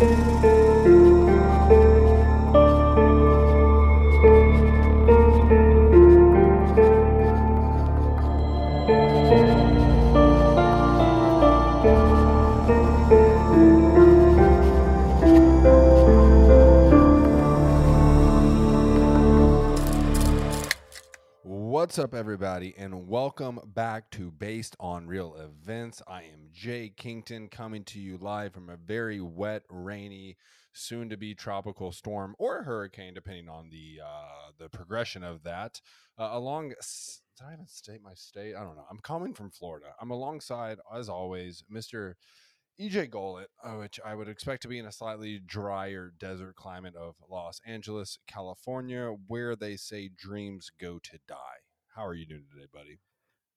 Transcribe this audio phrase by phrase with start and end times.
[0.00, 0.67] Música
[21.88, 26.02] What's up, everybody, and welcome back to Based on Real Events.
[26.06, 30.36] I am Jay Kington coming to you live from a very wet, rainy,
[30.74, 35.80] soon to be tropical storm or hurricane, depending on the uh, the progression of that.
[36.18, 38.54] Uh, along, did I even state my state?
[38.54, 38.84] I don't know.
[38.90, 39.86] I'm coming from Florida.
[39.98, 42.16] I'm alongside, as always, Mr.
[42.78, 46.96] EJ Golet, uh, which I would expect to be in a slightly drier desert climate
[46.96, 51.62] of Los Angeles, California, where they say dreams go to die.
[51.94, 52.98] How are you doing today, buddy?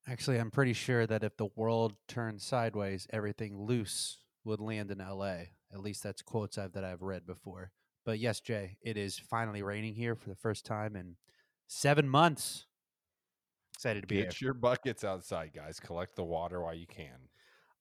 [0.07, 4.97] Actually, I'm pretty sure that if the world turned sideways, everything loose would land in
[4.97, 5.35] LA.
[5.71, 7.71] At least that's quotes I've, that I've read before.
[8.03, 11.17] But yes, Jay, it is finally raining here for the first time in
[11.67, 12.65] seven months.
[13.75, 14.25] Excited to be here.
[14.25, 15.79] Get your buckets outside, guys.
[15.79, 17.29] Collect the water while you can.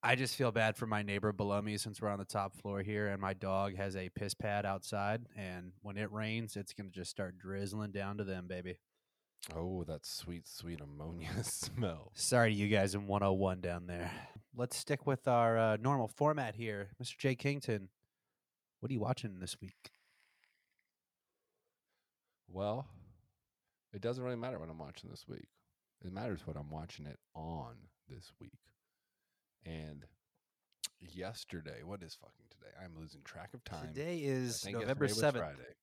[0.03, 2.81] I just feel bad for my neighbor below me since we're on the top floor
[2.81, 5.23] here, and my dog has a piss pad outside.
[5.37, 8.79] And when it rains, it's going to just start drizzling down to them, baby.
[9.55, 12.13] Oh, that sweet, sweet ammonia smell.
[12.15, 14.11] Sorry to you guys in 101 down there.
[14.55, 16.91] Let's stick with our uh, normal format here.
[17.03, 17.17] Mr.
[17.17, 17.89] Jay Kington,
[18.81, 19.93] what are you watching this week?
[22.49, 22.87] Well,
[23.93, 25.49] it doesn't really matter what I'm watching this week.
[26.05, 27.75] It matters what I'm watching it on
[28.09, 28.59] this week.
[29.65, 30.05] And
[31.01, 32.73] yesterday, what is fucking today?
[32.83, 33.89] I'm losing track of time.
[33.89, 35.33] Today is November 7th.
[35.33, 35.75] Friday.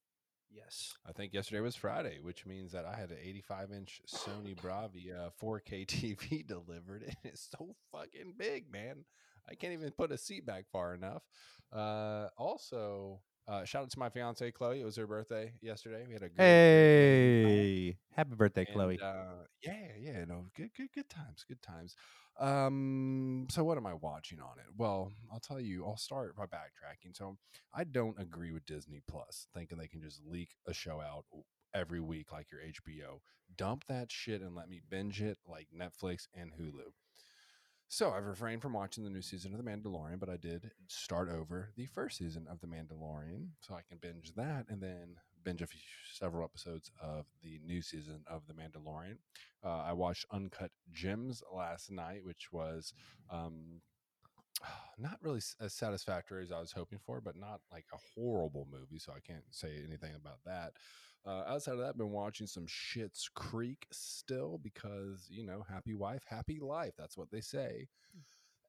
[0.49, 0.95] Yes.
[1.07, 5.31] I think yesterday was Friday, which means that I had an 85 inch Sony Bravia
[5.41, 7.03] 4K TV delivered.
[7.03, 9.05] And it's so fucking big, man.
[9.49, 11.23] I can't even put a seat back far enough.
[11.71, 14.81] Uh, also, uh, shout out to my fiance Chloe.
[14.81, 16.03] It was her birthday yesterday.
[16.05, 16.45] We had a great, great.
[16.45, 18.95] Hey, happy birthday, Chloe.
[18.95, 21.95] And, uh, yeah, yeah, no, good, good, good times, good times.
[22.39, 24.67] Um, so what am I watching on it?
[24.77, 25.85] Well, I'll tell you.
[25.85, 27.15] I'll start by backtracking.
[27.15, 27.37] So
[27.73, 31.25] I don't agree with Disney Plus, thinking they can just leak a show out
[31.73, 33.19] every week like your HBO.
[33.55, 36.91] Dump that shit and let me binge it like Netflix and Hulu.
[37.89, 41.29] So I've refrained from watching the new season of The Mandalorian, but I did start
[41.29, 45.15] over the first season of The Mandalorian, so I can binge that and then
[45.47, 45.79] binge a few,
[46.13, 49.15] several episodes of the new season of The Mandalorian.
[49.63, 52.93] Uh, I watched Uncut Gems last night, which was
[53.29, 53.79] um,
[54.97, 58.99] not really as satisfactory as I was hoping for, but not like a horrible movie,
[58.99, 60.73] so I can't say anything about that.
[61.25, 65.93] Uh, outside of that, I've been watching some Schitt's Creek still because you know, happy
[65.93, 66.93] wife, happy life.
[66.97, 67.87] That's what they say.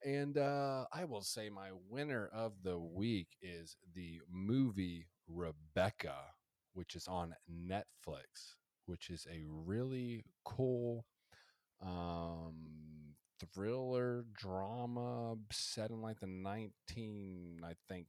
[0.04, 6.14] And uh, I will say my winner of the week is the movie Rebecca,
[6.78, 8.54] which is on Netflix,
[8.86, 11.04] which is a really cool
[11.84, 12.54] um,
[13.52, 18.06] thriller drama set in like the 19, I think,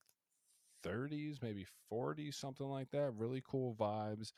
[0.85, 3.12] 30s, maybe 40s, something like that.
[3.18, 4.34] Really cool vibes.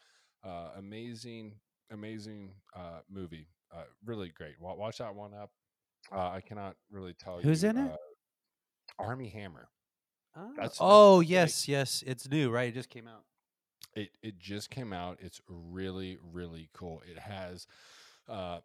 [0.45, 1.53] Uh, amazing,
[1.91, 3.49] amazing uh, movie.
[3.75, 4.55] Uh, really great.
[4.61, 5.51] Watch that one up.
[6.09, 7.43] Uh, I cannot really tell you.
[7.43, 7.91] Who's in it?
[7.91, 7.97] uh,
[8.97, 9.67] Armie Hammer.
[10.37, 12.03] Oh, that's- oh that's like- yes, yes.
[12.07, 12.69] It's new, right?
[12.69, 13.23] It just came out.
[13.95, 15.17] It it just came out.
[15.21, 17.01] It's really really cool.
[17.09, 17.67] It has
[18.29, 18.59] uh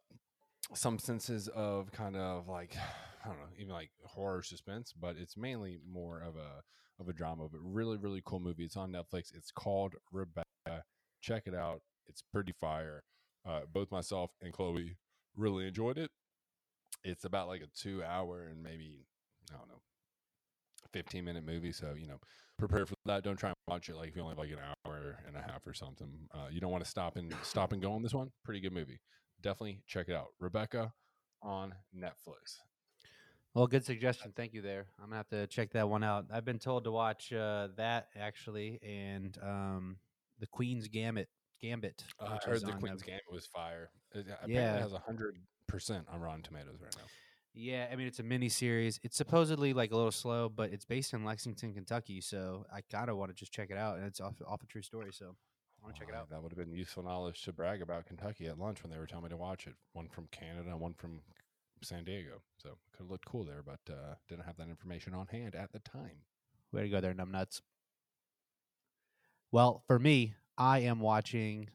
[0.75, 2.77] some senses of kind of like
[3.25, 6.62] I don't know, even like horror suspense, but it's mainly more of a
[7.00, 7.49] of a drama.
[7.50, 8.65] But really really cool movie.
[8.65, 9.34] It's on Netflix.
[9.34, 10.84] It's called Rebecca.
[11.21, 11.83] Check it out.
[12.06, 13.03] It's pretty fire.
[13.44, 14.97] Uh, both myself and Chloe
[15.37, 16.10] really enjoyed it.
[17.04, 19.06] It's about like a two hour and maybe
[19.53, 19.81] I don't know
[20.93, 21.72] 15 minute movie.
[21.72, 22.19] So, you know,
[22.59, 23.22] prepare for that.
[23.22, 25.66] Don't try watch it like if you only have like an hour and a half
[25.66, 26.09] or something.
[26.32, 28.31] Uh, you don't want to stop and stop and go on this one.
[28.44, 29.00] Pretty good movie.
[29.43, 30.28] Definitely check it out.
[30.41, 30.93] Rebecca
[31.43, 32.60] on Netflix.
[33.54, 34.32] Well, good suggestion.
[34.37, 34.87] Thank you there.
[35.00, 36.27] I'm gonna have to check that one out.
[36.32, 39.97] I've been told to watch uh, that actually, and um,
[40.39, 41.28] the Queen's Gambit.
[41.60, 42.04] Gambit.
[42.21, 43.07] Uh, I heard the Queen's Netflix.
[43.07, 43.91] Gambit was fire.
[44.15, 44.77] It, apparently Yeah.
[44.77, 47.04] it has 100% on Rotten Tomatoes right now.
[47.58, 49.00] Yeah, I mean it's a mini series.
[49.03, 52.20] It's supposedly like a little slow, but it's based in Lexington, Kentucky.
[52.20, 54.66] So I kind of want to just check it out, and it's off off a
[54.66, 55.08] true story.
[55.10, 56.28] So I want to check it out.
[56.28, 59.06] That would have been useful knowledge to brag about Kentucky at lunch when they were
[59.06, 59.72] telling me to watch it.
[59.94, 61.22] One from Canada one from
[61.82, 62.42] San Diego.
[62.58, 65.72] So could have looked cool there, but uh, didn't have that information on hand at
[65.72, 66.24] the time.
[66.72, 67.62] Way to go there, numbnuts.
[69.50, 71.70] Well, for me, I am watching.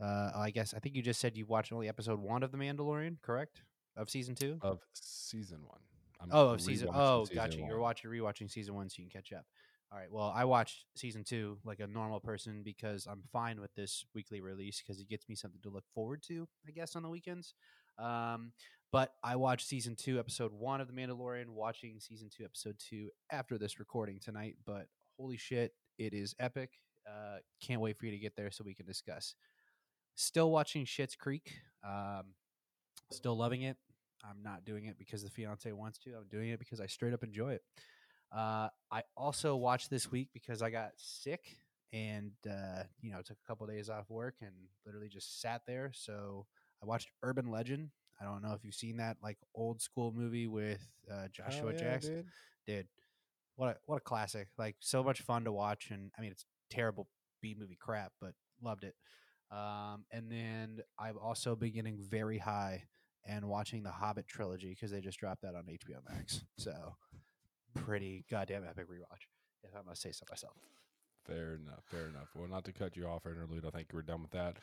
[0.00, 2.58] Uh, I guess I think you just said you watched only episode one of The
[2.58, 3.62] Mandalorian, correct?
[3.96, 4.58] Of season two.
[4.62, 5.80] Of season one.
[6.20, 6.88] I'm Oh, of season.
[6.92, 7.58] Oh, season gotcha.
[7.58, 9.44] You're watching rewatching season one, so you can catch up.
[9.92, 10.10] All right.
[10.10, 14.40] Well, I watched season two like a normal person because I'm fine with this weekly
[14.40, 17.54] release because it gets me something to look forward to, I guess, on the weekends.
[17.98, 18.52] Um,
[18.92, 23.10] but I watched season two, episode one of The Mandalorian, watching season two, episode two
[23.30, 24.56] after this recording tonight.
[24.64, 24.86] But
[25.18, 26.70] holy shit, it is epic.
[27.06, 29.34] Uh, can't wait for you to get there so we can discuss.
[30.16, 31.52] Still watching Schitt's Creek.
[31.84, 32.34] Um,
[33.12, 33.76] still loving it.
[34.28, 36.10] I'm not doing it because the fiance wants to.
[36.16, 37.62] I'm doing it because I straight up enjoy it.
[38.34, 41.58] Uh, I also watched this week because I got sick
[41.92, 44.50] and uh, you know took a couple days off work and
[44.84, 45.92] literally just sat there.
[45.94, 46.46] So
[46.82, 47.90] I watched Urban Legend.
[48.20, 51.72] I don't know if you've seen that like old school movie with uh, Joshua Oh,
[51.72, 52.14] yeah, Jackson.
[52.14, 52.26] dude.
[52.66, 52.86] Dude,
[53.56, 54.48] what a what a classic!
[54.58, 57.06] Like so much fun to watch, and I mean it's terrible
[57.40, 58.32] B movie crap, but
[58.62, 58.94] loved it.
[59.52, 62.82] Um, and then I've also been getting very high
[63.26, 66.42] and watching the Hobbit trilogy because they just dropped that on HBO Max.
[66.56, 66.96] So
[67.74, 69.26] pretty goddamn epic rewatch,
[69.62, 70.54] if I must say so myself.
[71.26, 71.82] Fair enough.
[71.86, 72.28] Fair enough.
[72.36, 73.64] Well, not to cut you off, or interlude.
[73.66, 74.58] I think we're done with that.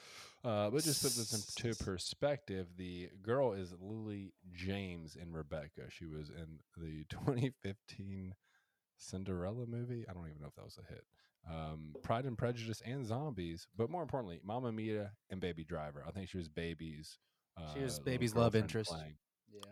[0.45, 2.68] Uh, but just put this into perspective.
[2.77, 5.89] The girl is Lily James in Rebecca.
[5.89, 8.33] She was in the 2015
[8.95, 10.06] Cinderella movie.
[10.09, 11.04] I don't even know if that was a hit.
[11.50, 16.04] Um, Pride and Prejudice and Zombies, but more importantly, Mamma Mia and Baby Driver.
[16.07, 17.18] I think she was Baby's.
[17.58, 18.92] Uh, She was little Baby's love interest.
[18.92, 19.16] playing.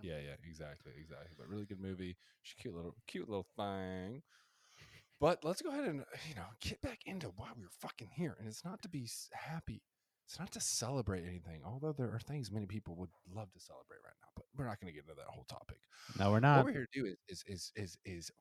[0.02, 1.36] Yeah, yeah, exactly, exactly.
[1.38, 2.18] But really good movie.
[2.44, 4.22] She's cute little, cute little thing.
[5.20, 8.36] But let's go ahead and you know get back into why we were fucking here,
[8.40, 9.84] and it's not to be happy.
[10.28, 13.98] It's not to celebrate anything, although there are things many people would love to celebrate
[14.04, 14.30] right now.
[14.36, 15.78] But we're not going to get into that whole topic.
[16.18, 16.58] No, we're not.
[16.58, 18.32] what we're here to do is is is is, is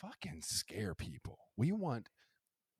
[0.00, 1.38] fucking scare people.
[1.56, 2.08] We want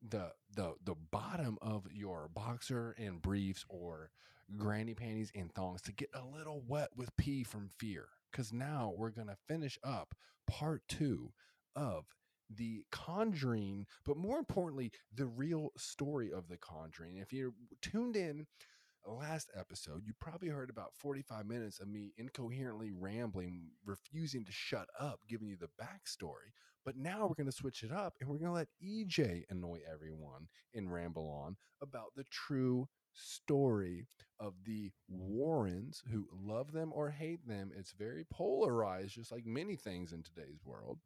[0.09, 4.11] the the the bottom of your boxer and briefs or
[4.57, 8.07] granny panties and thongs to get a little wet with pee from fear.
[8.31, 10.15] Because now we're gonna finish up
[10.47, 11.33] part two
[11.77, 12.05] of
[12.51, 17.17] the Conjuring, but more importantly, the real story of the Conjuring.
[17.17, 18.47] If you're tuned in
[19.07, 24.89] last episode, you probably heard about 45 minutes of me incoherently rambling, refusing to shut
[24.99, 26.53] up, giving you the backstory.
[26.85, 29.81] But now we're going to switch it up and we're going to let EJ annoy
[29.91, 34.07] everyone and ramble on about the true story
[34.41, 37.71] of the Warrens who love them or hate them.
[37.77, 40.99] It's very polarized, just like many things in today's world.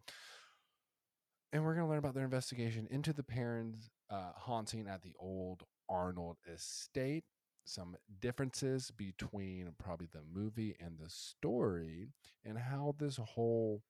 [1.53, 5.15] And we're going to learn about their investigation into the Perrons' uh, haunting at the
[5.19, 7.25] old Arnold estate
[7.65, 12.09] some differences between probably the movie and the story
[12.45, 13.83] and how this whole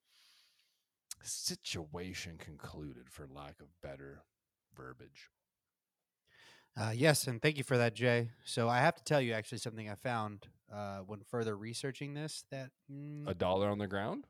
[1.23, 4.23] situation concluded for lack of better
[4.77, 5.31] verbiage
[6.79, 8.31] Uh, yes, and thank you for that, Jay.
[8.45, 12.45] So I have to tell you actually something I found uh, when further researching this.
[12.51, 14.27] That mm, a dollar on the ground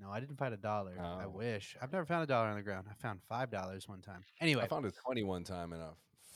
[0.00, 0.94] no, I didn't find a dollar.
[0.98, 1.28] I Oh.
[1.28, 1.76] wish.
[1.80, 2.86] I've never found a dollar on the ground.
[2.90, 4.24] I found five dollars one time.
[4.40, 5.88] Anyway, i found a twenty one time and i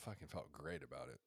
[0.05, 1.19] fucking felt great about it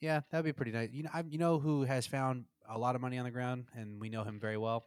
[0.00, 0.90] yeah, that'd be pretty nice.
[0.92, 3.68] You know, I, you know who has found a lot of money on the ground,
[3.74, 4.84] and we know him very well.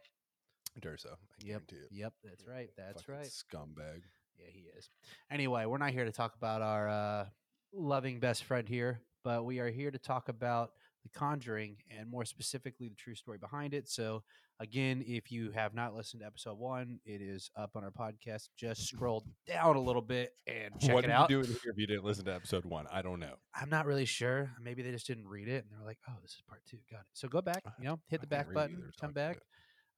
[0.80, 2.70] Durso, I Yep, yep, that's right.
[2.76, 3.26] That's Fucking right.
[3.26, 4.02] Scumbag.
[4.38, 4.88] Yeah, he is.
[5.28, 7.26] Anyway, we're not here to talk about our uh,
[7.72, 10.70] loving best friend here, but we are here to talk about
[11.02, 13.88] The Conjuring and more specifically the true story behind it.
[13.88, 14.22] So,
[14.60, 18.48] again, if you have not listened to episode one, it is up on our podcast.
[18.56, 21.30] Just scroll down a little bit and check what it out.
[21.30, 22.86] you doing here if you didn't listen to episode one?
[22.92, 23.34] I don't know.
[23.54, 24.50] I'm not really sure.
[24.62, 26.78] Maybe they just didn't read it and they're like, oh, this is part two.
[26.90, 27.06] Got it.
[27.12, 29.38] So go back, you know, hit the back button, either, so I come back.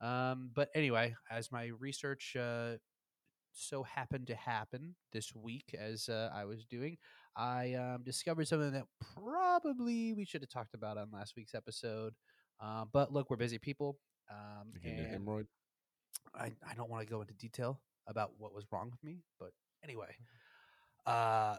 [0.01, 2.77] Um, but anyway, as my research uh,
[3.53, 6.97] so happened to happen this week, as uh, I was doing,
[7.41, 12.13] I um, discovered something that probably we should have talked about on last week's episode.
[12.63, 13.99] Uh, but look, we're busy people.
[14.31, 15.47] Um, You getting a and hemorrhoid?
[16.35, 19.53] I, I don't want to go into detail about what was wrong with me, but
[19.83, 20.15] anyway,
[21.07, 21.57] uh,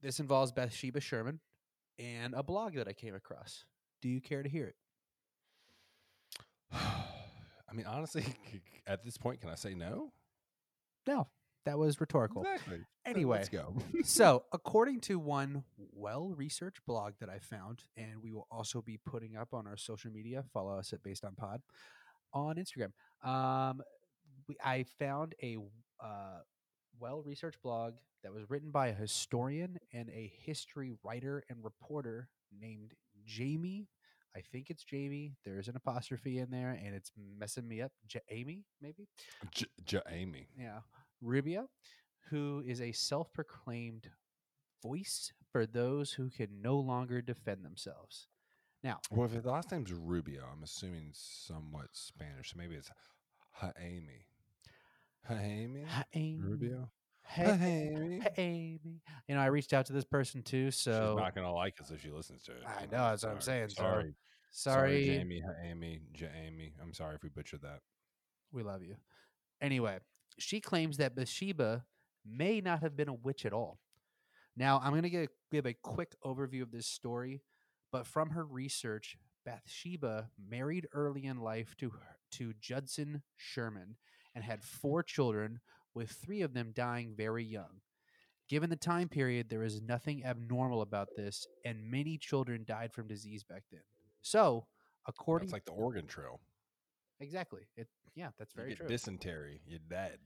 [0.00, 1.40] this involves Bathsheba Sherman
[1.98, 3.66] and a blog that I came across.
[4.00, 4.76] Do you care to hear it?
[6.72, 8.24] I mean, honestly,
[8.86, 10.12] at this point, can I say no?
[11.06, 11.28] No,
[11.66, 12.42] that was rhetorical.
[12.42, 12.80] Exactly.
[13.06, 13.74] Anyway, let's go.
[14.04, 19.36] so according to one well-researched blog that I found, and we will also be putting
[19.36, 20.44] up on our social media.
[20.52, 21.60] Follow us at Based on Pod
[22.32, 22.92] on Instagram.
[23.28, 23.82] Um,
[24.48, 25.56] we, I found a
[26.02, 26.38] uh,
[26.98, 32.92] well-researched blog that was written by a historian and a history writer and reporter named
[33.24, 33.88] Jamie.
[34.36, 35.34] I think it's Jamie.
[35.44, 37.90] There's an apostrophe in there, and it's messing me up.
[38.12, 39.08] Ja- Amy, maybe.
[39.50, 40.46] J- J- Amy.
[40.56, 40.80] Yeah.
[41.20, 41.68] Rubio,
[42.30, 44.10] who is a self proclaimed
[44.82, 48.28] voice for those who can no longer defend themselves.
[48.82, 52.52] Now, Well, if the last name's Rubio, I'm assuming somewhat Spanish.
[52.52, 52.90] So maybe it's
[53.52, 54.26] Jaime.
[55.28, 56.90] Jaime Jaime, Rubio.
[57.22, 58.20] Hey, Amy.
[58.20, 59.02] hey, Amy.
[59.28, 61.90] You know, I reached out to this person too, so She's not gonna like us
[61.90, 62.62] if she listens to it.
[62.66, 64.14] I know, that's what I'm saying, so Sorry,
[64.50, 65.04] sorry.
[65.04, 66.72] Jamie, Hi, Amy, J- Amy.
[66.82, 67.80] I'm sorry if we butchered that.
[68.50, 68.96] We love you.
[69.60, 69.98] Anyway,
[70.38, 71.84] she claims that Bathsheba
[72.24, 73.78] may not have been a witch at all.
[74.56, 77.42] Now, I'm going to give a quick overview of this story,
[77.92, 83.96] but from her research, Bathsheba married early in life to her, to Judson Sherman
[84.34, 84.78] and had mm-hmm.
[84.80, 85.60] four children,
[85.94, 87.80] with three of them dying very young.
[88.48, 93.08] Given the time period, there is nothing abnormal about this, and many children died from
[93.08, 93.82] disease back then.
[94.22, 94.66] So,
[95.06, 96.40] according It's like the Oregon Trail.
[97.20, 98.88] Exactly, it yeah, that's very true.
[98.88, 100.18] dysentery, you're dead.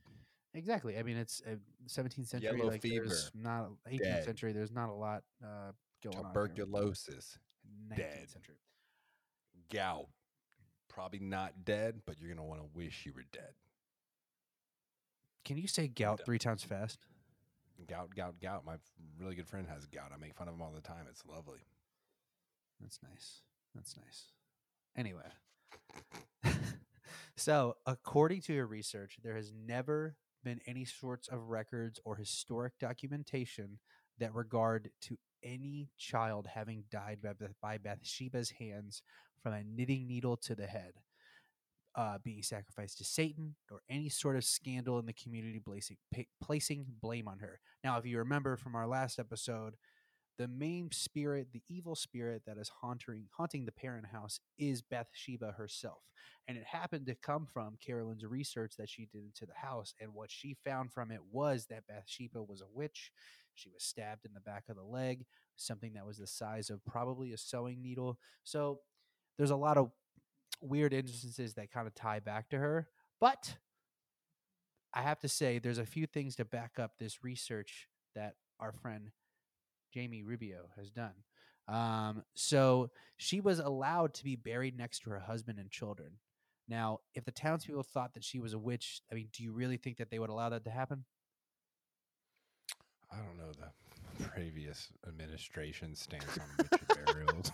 [0.55, 0.97] Exactly.
[0.97, 1.57] I mean, it's uh,
[1.89, 2.57] 17th century.
[2.57, 4.25] Yellow like there's fever, not 18th dead.
[4.25, 4.53] century.
[4.53, 5.73] There's not a lot uh,
[6.03, 6.33] going on.
[6.33, 7.39] Tuberculosis,
[7.95, 8.29] dead.
[8.29, 8.57] century.
[9.73, 10.07] gout.
[10.89, 13.55] Probably not dead, but you're gonna want to wish you were dead.
[15.45, 17.01] Can you say gout three times fast?
[17.89, 18.65] Gout, gout, gout.
[18.65, 18.77] My
[19.19, 20.13] really good friend has gout.
[20.15, 21.07] I make fun of him all the time.
[21.11, 21.59] It's lovely.
[22.81, 23.43] That's nice.
[23.75, 24.27] That's nice.
[24.97, 25.23] Anyway,
[27.37, 32.79] so according to your research, there has never been any sorts of records or historic
[32.79, 33.79] documentation
[34.19, 39.03] that regard to any child having died by, by Bathsheba's hands
[39.43, 40.93] from a knitting needle to the head,
[41.97, 45.97] uh, being sacrificed to Satan, or any sort of scandal in the community placing,
[46.41, 47.61] placing blame on her.
[47.83, 49.75] Now, if you remember from our last episode,
[50.39, 55.55] the main spirit, the evil spirit that is haunting haunting the Perron house is Bathsheba
[55.57, 56.03] herself.
[56.49, 59.95] And it happened to come from Carolyn's research that she did into the house.
[60.01, 63.13] And what she found from it was that Bathsheba was a witch.
[63.55, 65.25] She was stabbed in the back of the leg,
[65.57, 68.19] something that was the size of probably a sewing needle.
[68.43, 68.81] So
[69.39, 69.91] there's a lot of
[70.61, 72.89] weird instances that kind of tie back to her.
[73.21, 73.57] But
[74.93, 78.73] I have to say, there's a few things to back up this research that our
[78.73, 79.11] friend
[79.95, 81.13] Jamie Rubio has done.
[81.69, 86.11] Um, so she was allowed to be buried next to her husband and children.
[86.69, 89.77] Now, if the townspeople thought that she was a witch, I mean, do you really
[89.77, 91.05] think that they would allow that to happen?
[93.13, 97.53] I don't know the previous administration stance on witch burials.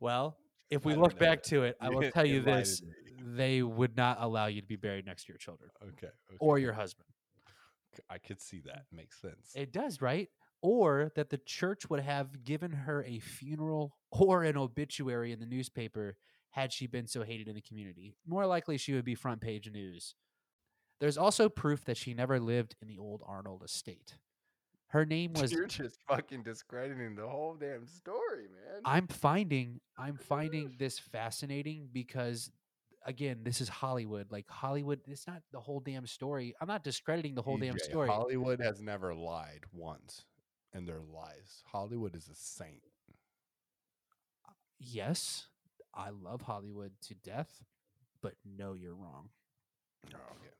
[0.00, 0.36] Well,
[0.70, 1.26] if we look know.
[1.26, 2.80] back to it, I will tell you this:
[3.20, 6.36] they would not allow you to be buried next to your children okay, okay.
[6.38, 7.08] or your husband.
[8.10, 8.84] I could see that.
[8.92, 8.98] Mm.
[8.98, 9.52] Makes sense.
[9.54, 10.28] It does, right?
[10.62, 15.46] Or that the church would have given her a funeral or an obituary in the
[15.46, 16.16] newspaper
[16.50, 18.16] had she been so hated in the community.
[18.26, 20.14] More likely, she would be front page news.
[21.00, 24.14] There's also proof that she never lived in the old Arnold estate.
[24.88, 25.52] Her name was.
[25.52, 28.80] You're just fucking discrediting the whole damn story, man.
[28.84, 32.50] I'm finding I'm finding this fascinating because
[33.06, 34.30] again, this is Hollywood.
[34.30, 36.54] Like Hollywood, it's not the whole damn story.
[36.60, 38.08] I'm not discrediting the whole damn story.
[38.08, 40.24] Hollywood has never lied once
[40.74, 41.62] in their lives.
[41.64, 42.82] Hollywood is a saint.
[44.46, 45.46] Uh, yes,
[45.94, 47.64] I love Hollywood to death,
[48.20, 49.30] but no, you're wrong.
[50.12, 50.50] Oh, okay.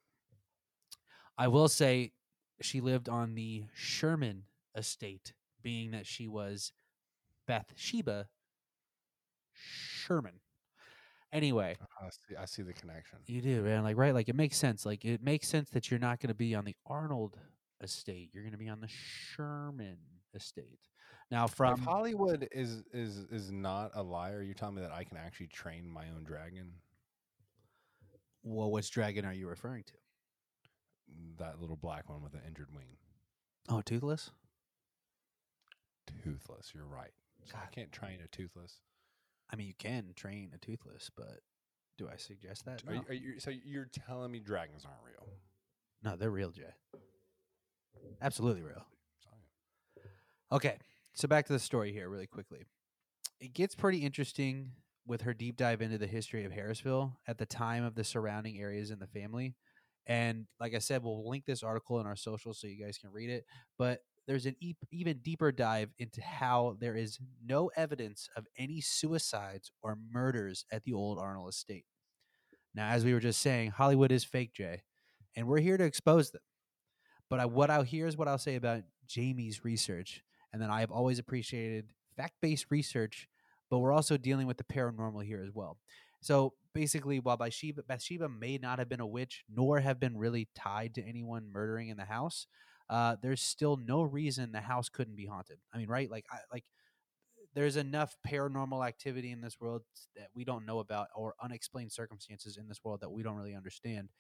[1.36, 2.12] I will say
[2.62, 6.72] she lived on the Sherman estate, being that she was
[7.46, 8.28] Bathsheba
[9.52, 10.40] Sherman.
[11.33, 12.37] Anyway, uh-huh, I see.
[12.37, 13.18] I see the connection.
[13.26, 13.83] you do, man.
[13.83, 14.14] Like, right?
[14.14, 14.87] Like, it makes sense.
[14.87, 17.37] Like, it makes sense that you're not going to be on the Arnold
[17.83, 18.30] estate.
[18.33, 19.99] You're going to be on the Sherman
[20.35, 20.78] estate.
[21.30, 25.02] Now, from if Hollywood is is is not a liar, you tell me that I
[25.04, 26.71] can actually train my own dragon.
[28.45, 29.92] well, which dragon are you referring to?
[31.12, 32.87] Mm, that little black one with an injured wing,
[33.68, 34.30] Oh, toothless.
[36.23, 36.73] toothless.
[36.75, 37.11] You're right.
[37.45, 38.80] So I can't train a toothless.
[39.50, 41.40] I mean, you can train a toothless, but
[41.98, 42.82] do I suggest that?
[42.86, 45.28] Are, No, you, are you, so you're telling me dragons aren't real?
[46.02, 46.74] no they're real, Jay.
[48.20, 48.84] Absolutely real.
[50.52, 50.78] Okay,
[51.14, 52.64] so back to the story here, really quickly.
[53.40, 54.72] It gets pretty interesting
[55.06, 58.58] with her deep dive into the history of Harrisville at the time of the surrounding
[58.60, 59.54] areas in the family.
[60.06, 63.10] And like I said, we'll link this article in our socials so you guys can
[63.10, 63.44] read it.
[63.76, 68.80] But there's an e- even deeper dive into how there is no evidence of any
[68.80, 71.85] suicides or murders at the old Arnold estate.
[72.75, 74.83] Now, as we were just saying, Hollywood is fake, Jay,
[75.35, 76.42] and we're here to expose them.
[77.30, 80.90] But I, what I'll here's what I'll say about Jamie's research, and then I have
[80.90, 83.28] always appreciated fact-based research,
[83.71, 85.78] but we're also dealing with the paranormal here as well.
[86.21, 90.49] So basically, while Bathsheba, Bathsheba may not have been a witch, nor have been really
[90.54, 92.47] tied to anyone murdering in the house,
[92.88, 95.59] uh, there's still no reason the house couldn't be haunted.
[95.73, 96.11] I mean, right?
[96.11, 96.64] Like, I, like
[97.55, 99.83] there's enough paranormal activity in this world
[100.14, 103.55] that we don't know about, or unexplained circumstances in this world that we don't really
[103.55, 104.11] understand.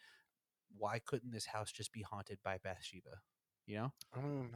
[0.78, 3.20] why couldn't this house just be haunted by Bathsheba?
[3.66, 3.92] You know?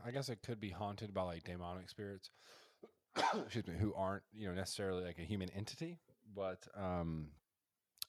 [0.05, 2.31] I guess it could be haunted by like demonic spirits.
[3.35, 5.99] excuse me, who aren't you know necessarily like a human entity,
[6.35, 7.29] but um,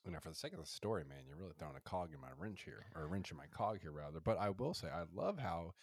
[0.06, 2.20] you know, for the sake of the story, man, you're really throwing a cog in
[2.20, 4.20] my wrench here, or a wrench in my cog here, rather.
[4.20, 5.74] But I will say, I love how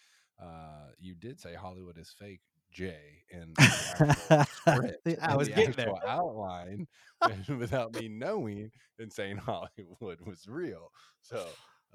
[0.41, 5.93] uh, you did say Hollywood is fake, Jay, and I was the getting there.
[6.05, 6.87] outline
[7.57, 10.91] without me knowing and saying Hollywood was real.
[11.21, 11.45] So,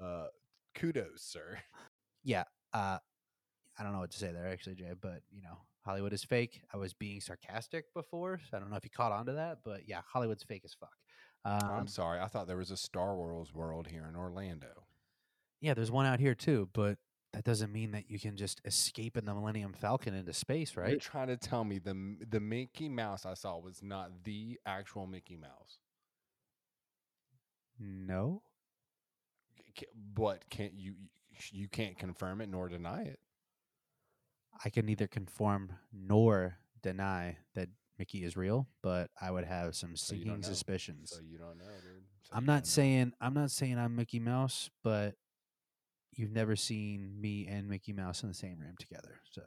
[0.01, 0.27] uh,
[0.73, 1.59] kudos, sir.
[2.23, 2.43] Yeah.
[2.73, 2.97] Uh,
[3.77, 6.61] I don't know what to say there, actually, Jay, but you know, Hollywood is fake.
[6.73, 9.59] I was being sarcastic before, so I don't know if you caught on to that,
[9.63, 10.95] but yeah, Hollywood's fake as fuck.
[11.45, 12.19] Um, I'm sorry.
[12.19, 14.85] I thought there was a Star Wars world here in Orlando.
[15.61, 16.97] yeah, there's one out here too, but
[17.33, 20.89] that doesn't mean that you can just escape in the Millennium Falcon into space, right?
[20.89, 25.05] You're trying to tell me the the Mickey Mouse I saw was not the actual
[25.05, 25.79] Mickey Mouse.
[27.79, 28.41] No.
[30.13, 30.95] But can't you
[31.51, 33.19] you can't confirm it nor deny it.
[34.63, 39.95] I can neither confirm nor deny that Mickey is real, but I would have some
[39.95, 41.11] So sinking suspicions.
[41.11, 42.03] So you don't know, dude.
[42.23, 42.69] So I'm not don't know.
[42.69, 45.15] saying I'm not saying I'm Mickey Mouse, but
[46.11, 49.19] you've never seen me and Mickey Mouse in the same room together.
[49.31, 49.41] So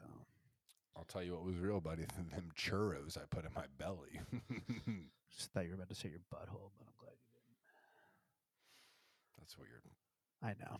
[0.95, 2.05] I'll tell you what was real, buddy.
[2.31, 4.19] Them churros I put in my belly.
[5.35, 7.57] just thought you were about to say your butthole, but I'm glad you didn't.
[9.39, 9.83] That's weird.
[10.41, 10.79] I know.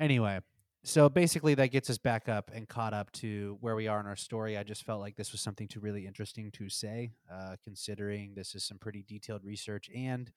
[0.00, 0.40] Anyway,
[0.88, 4.06] so basically that gets us back up and caught up to where we are in
[4.06, 4.56] our story.
[4.56, 8.54] I just felt like this was something to really interesting to say, uh, considering this
[8.54, 10.30] is some pretty detailed research and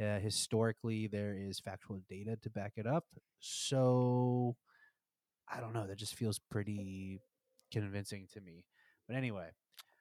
[0.00, 3.04] uh, historically there is factual data to back it up.
[3.40, 4.56] So
[5.52, 5.86] I don't know.
[5.86, 7.20] That just feels pretty
[7.70, 8.64] convincing to me.
[9.06, 9.48] But anyway,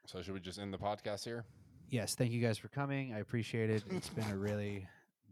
[0.06, 1.46] So should we just end the podcast here?
[1.90, 3.14] yes, thank you guys for coming.
[3.14, 3.84] I appreciate it.
[3.90, 4.88] It's been a really,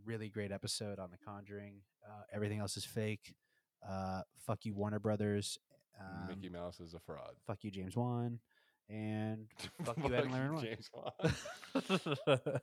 [0.06, 1.76] really great episode on The Conjuring.
[2.06, 3.34] Uh, everything else is fake.
[3.88, 5.57] Uh, fuck you, Warner Brothers.
[6.00, 7.31] Um, Mickey Mouse is a fraud.
[7.46, 8.40] fuck you, James Wan.
[8.90, 9.48] And
[9.83, 11.11] fuck you, Ed and Larry James Wan.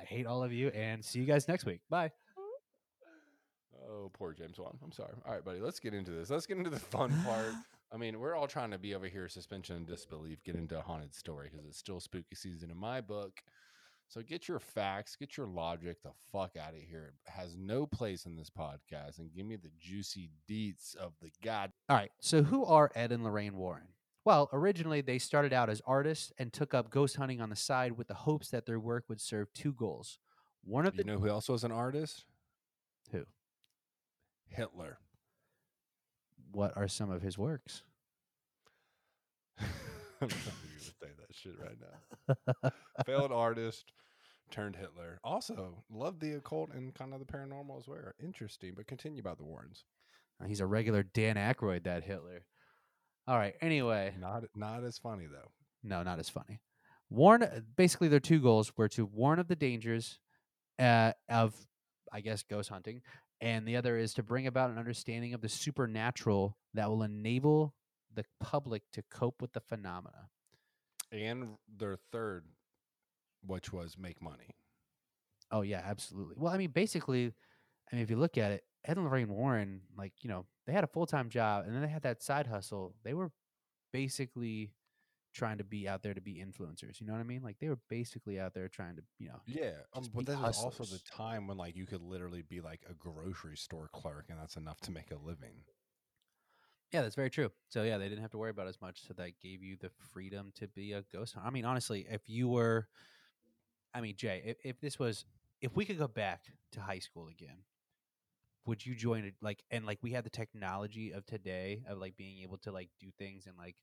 [0.00, 1.80] I hate all of you and see you guys next week.
[1.88, 2.10] Bye.
[3.88, 4.78] Oh, poor James Wan.
[4.82, 5.12] I'm sorry.
[5.26, 5.60] All right, buddy.
[5.60, 6.30] Let's get into this.
[6.30, 7.54] Let's get into the fun part.
[7.92, 10.80] I mean, we're all trying to be over here, suspension and disbelief, get into a
[10.80, 13.40] haunted story because it's still spooky season in my book.
[14.10, 17.12] So get your facts, get your logic the fuck out of here.
[17.24, 21.30] It has no place in this podcast, and give me the juicy deets of the
[21.44, 21.70] god.
[21.88, 22.10] All right.
[22.18, 23.86] So, who are Ed and Lorraine Warren?
[24.24, 27.96] Well, originally they started out as artists and took up ghost hunting on the side
[27.96, 30.18] with the hopes that their work would serve two goals.
[30.64, 32.24] One of the You know who else was an artist?
[33.12, 33.24] who?
[34.48, 34.98] Hitler.
[36.50, 37.84] What are some of his works?
[39.60, 39.66] I'm
[40.20, 41.78] not even gonna say that shit right
[42.64, 42.70] now.
[43.06, 43.92] Failed artist
[44.50, 45.18] turned Hitler.
[45.24, 47.98] Also, loved the occult and kind of the paranormal as well.
[48.22, 49.84] Interesting, but continue about the Warrens.
[50.42, 52.44] Uh, He's a regular Dan Aykroyd, that Hitler.
[53.26, 53.54] All right.
[53.60, 55.50] Anyway, Not not as funny though.
[55.82, 56.60] no, not as funny.
[57.10, 57.64] Warn.
[57.76, 60.18] Basically, their two goals were to warn of the dangers
[60.78, 61.54] uh, of,
[62.12, 63.02] I guess, ghost hunting,
[63.40, 67.74] and the other is to bring about an understanding of the supernatural that will enable
[68.14, 70.28] the public to cope with the phenomena.
[71.12, 72.44] And their third,
[73.42, 74.56] which was make money.
[75.50, 76.36] Oh yeah, absolutely.
[76.38, 77.34] Well, I mean, basically,
[77.90, 80.72] I mean, if you look at it, Ed and Lorraine Warren, like you know, they
[80.72, 82.94] had a full time job and then they had that side hustle.
[83.02, 83.32] They were
[83.92, 84.74] basically
[85.34, 87.00] trying to be out there to be influencers.
[87.00, 87.42] You know what I mean?
[87.42, 90.56] Like they were basically out there trying to, you know, Yeah, um, but that was
[90.56, 94.38] also the time when like you could literally be like a grocery store clerk, and
[94.38, 95.64] that's enough to make a living.
[96.92, 97.50] yeah, that's very true.
[97.68, 99.06] So yeah, they didn't have to worry about as much.
[99.06, 101.36] So that gave you the freedom to be a ghost.
[101.40, 102.88] I mean, honestly, if you were,
[103.94, 105.24] I mean, Jay, if, if this was,
[105.60, 107.58] if we could go back to high school again,
[108.66, 109.34] would you join it?
[109.40, 112.88] Like, and like we had the technology of today of like being able to like
[113.00, 113.76] do things and like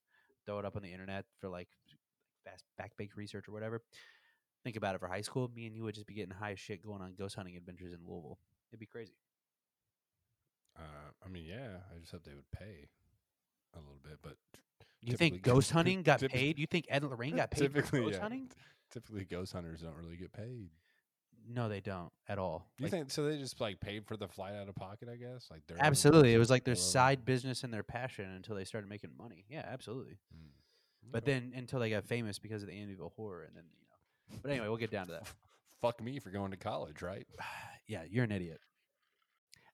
[0.46, 1.67] throw it up on the internet for like
[2.46, 3.82] fast back research or whatever.
[4.63, 5.52] Think about it for high school.
[5.56, 8.00] Me and you would just be getting high shit going on ghost hunting adventures in
[8.06, 8.39] Louisville.
[8.72, 9.13] It'd be crazy.
[10.78, 12.88] Uh, I mean, yeah, I just hope they would pay
[13.76, 14.36] a little bit, but
[15.02, 16.60] You think ghost hunting got paid?
[16.60, 18.50] You think Ed and Lorraine got paid for ghost yeah, hunting?
[18.91, 20.69] Typically, ghost hunters don't really get paid.
[21.50, 22.67] No, they don't at all.
[22.78, 23.23] You Like, think so?
[23.26, 25.47] They just like paid for the flight out of pocket, I guess.
[25.50, 28.65] Like they're own absolutely, it was like their side business and their passion until they
[28.65, 29.45] started making money.
[29.50, 30.17] Yeah, absolutely.
[30.36, 30.50] Mm.
[31.10, 31.34] But Okay.
[31.34, 33.86] then until they got famous because of the Amityville horror, and then you
[34.36, 34.39] know.
[34.41, 35.28] But anyway, we'll get down to that.
[35.82, 37.26] fuck me for going to college, right?
[37.88, 38.60] yeah, you're an idiot.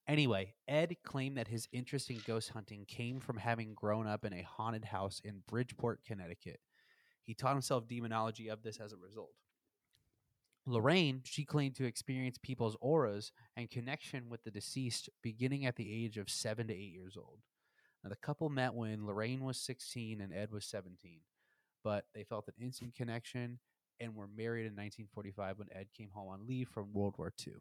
[0.05, 4.33] Anyway, Ed claimed that his interest in ghost hunting came from having grown up in
[4.33, 6.59] a haunted house in Bridgeport, Connecticut.
[7.25, 9.33] He taught himself demonology of this as a result.
[10.65, 15.91] Lorraine, she claimed to experience people's auras and connection with the deceased beginning at the
[15.91, 17.39] age of seven to eight years old.
[18.03, 21.19] Now, the couple met when Lorraine was 16 and Ed was 17,
[21.83, 23.59] but they felt an instant connection
[23.99, 27.53] and were married in 1945 when Ed came home on leave from World War II.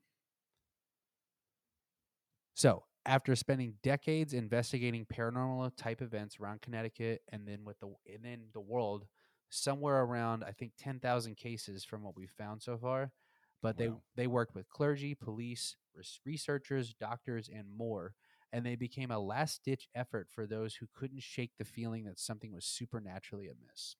[2.54, 8.24] So, after spending decades investigating paranormal type events around Connecticut and then with the and
[8.24, 9.06] then the world,
[9.52, 13.12] somewhere around I think 10,000 cases from what we've found so far,
[13.60, 14.02] but they Wow.
[14.16, 15.76] they worked with clergy, police,
[16.24, 18.14] researchers, doctors and more
[18.54, 22.18] and they became a last ditch effort for those who couldn't shake the feeling that
[22.18, 23.96] something was supernaturally amiss.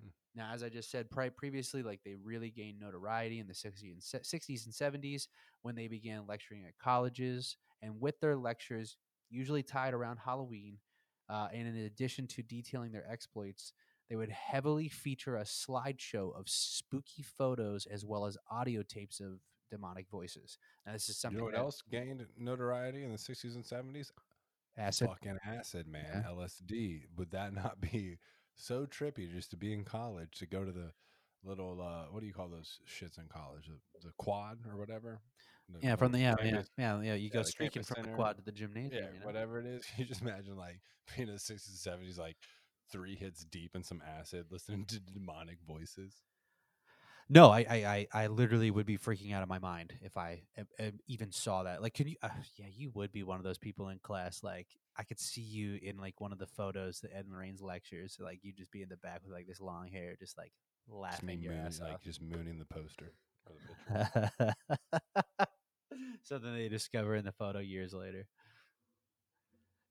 [0.00, 0.08] Hmm.
[0.34, 3.92] Now, as I just said pri- previously, like they really gained notoriety in the 60s
[3.92, 5.28] and, se- 60s and 70s
[5.62, 7.56] when they began lecturing at colleges.
[7.82, 8.96] And with their lectures,
[9.28, 10.78] usually tied around Halloween,
[11.28, 13.72] uh, and in addition to detailing their exploits,
[14.12, 19.40] they would heavily feature a slideshow of spooky photos as well as audio tapes of
[19.70, 20.58] demonic voices.
[20.84, 21.38] Now, this is something.
[21.38, 24.12] You know what that else gained notoriety in the 60s and 70s?
[24.76, 25.08] acid.
[25.08, 26.04] Fucking acid, man.
[26.26, 26.30] Yeah.
[26.30, 27.04] LSD.
[27.16, 28.18] Would that not be
[28.54, 30.92] so trippy just to be in college to go to the
[31.44, 33.66] little uh what do you call those shits in college?
[33.66, 35.20] The, the quad or whatever?
[35.70, 37.14] The- Yeah, from the yeah, yeah, campus- yeah, yeah.
[37.14, 38.92] You yeah, go streaking from the quad to the gymnasium.
[38.92, 39.26] Yeah, you know?
[39.26, 39.86] whatever it is.
[39.96, 40.80] You just imagine like
[41.16, 42.36] being in the 60s and 70s, like
[42.92, 46.22] three hits deep in some acid, listening to demonic voices.
[47.28, 50.42] No, I, I, I, I literally would be freaking out of my mind if I
[51.06, 51.80] even saw that.
[51.80, 52.16] Like, can you?
[52.22, 54.42] Uh, yeah, you would be one of those people in class.
[54.42, 54.66] Like,
[54.98, 58.18] I could see you in like one of the photos that Ed Lorraine's lectures.
[58.20, 60.52] Like, you just be in the back with like this long hair, just like
[61.10, 62.02] Just laughing me your mooning, ass like off.
[62.02, 63.12] just mooning the poster
[63.46, 64.54] or the picture.
[66.24, 68.26] Something they discover in the photo years later.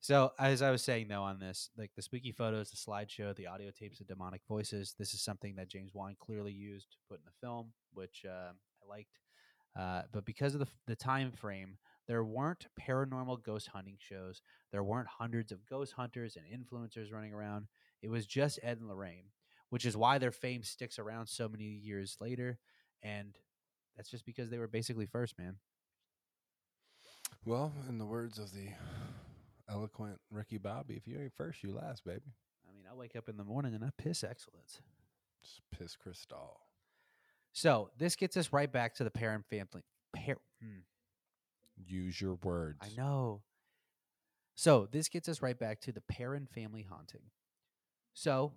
[0.01, 3.45] So, as I was saying though, on this, like the spooky photos, the slideshow, the
[3.45, 7.19] audio tapes of demonic voices, this is something that James Wan clearly used to put
[7.19, 9.19] in the film, which uh, I liked.
[9.79, 14.41] Uh, but because of the, the time frame, there weren't paranormal ghost hunting shows.
[14.71, 17.67] There weren't hundreds of ghost hunters and influencers running around.
[18.01, 19.25] It was just Ed and Lorraine,
[19.69, 22.57] which is why their fame sticks around so many years later.
[23.03, 23.37] And
[23.95, 25.57] that's just because they were basically first, man.
[27.45, 28.69] Well, in the words of the
[29.71, 32.34] eloquent Ricky Bobby, if you ain't first, you last, baby.
[32.69, 34.81] I mean, I wake up in the morning and I piss excellence.
[35.43, 36.60] Just piss Cristal.
[37.53, 39.84] So this gets us right back to the Perron family.
[40.15, 40.79] Par- hmm,
[41.86, 42.79] Use your words.
[42.81, 43.41] I know.
[44.55, 47.23] So this gets us right back to the Perron family haunting.
[48.13, 48.51] So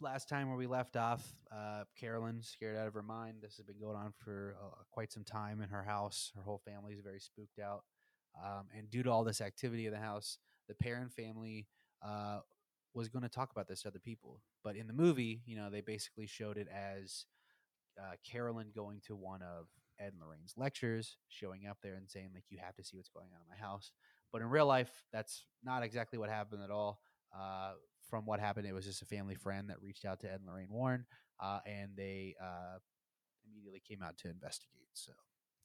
[0.00, 3.38] last time where we left off, uh, Carolyn scared out of her mind.
[3.42, 6.32] This has been going on for uh, quite some time in her house.
[6.36, 7.84] Her whole family is very spooked out,
[8.40, 11.66] um, and due to all this activity in the house, the Perron family
[12.06, 12.40] uh,
[12.94, 14.40] was going to talk about this to other people.
[14.64, 17.26] But in the movie, you know, they basically showed it as
[18.00, 19.66] uh, Carolyn going to one of
[19.98, 23.08] Ed and Lorraine's lectures, showing up there and saying like, "You have to see what's
[23.08, 23.92] going on in my house."
[24.32, 27.00] But in real life, that's not exactly what happened at all.
[27.36, 27.72] Uh,
[28.08, 30.46] from what happened, it was just a family friend that reached out to Ed and
[30.46, 31.04] Lorraine Warren,
[31.40, 32.78] uh, and they uh,
[33.46, 34.88] immediately came out to investigate.
[34.94, 35.12] So,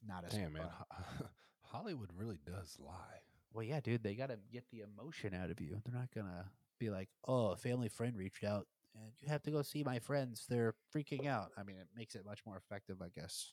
[0.06, 0.68] not as Damn, man.
[1.70, 3.20] Ho- Hollywood really does lie.
[3.52, 5.80] well, yeah, dude, they got to get the emotion out of you.
[5.84, 9.50] They're not gonna be like, "Oh, a family friend reached out, and you have to
[9.50, 10.46] go see my friends.
[10.48, 13.52] They're freaking out." I mean, it makes it much more effective, I guess.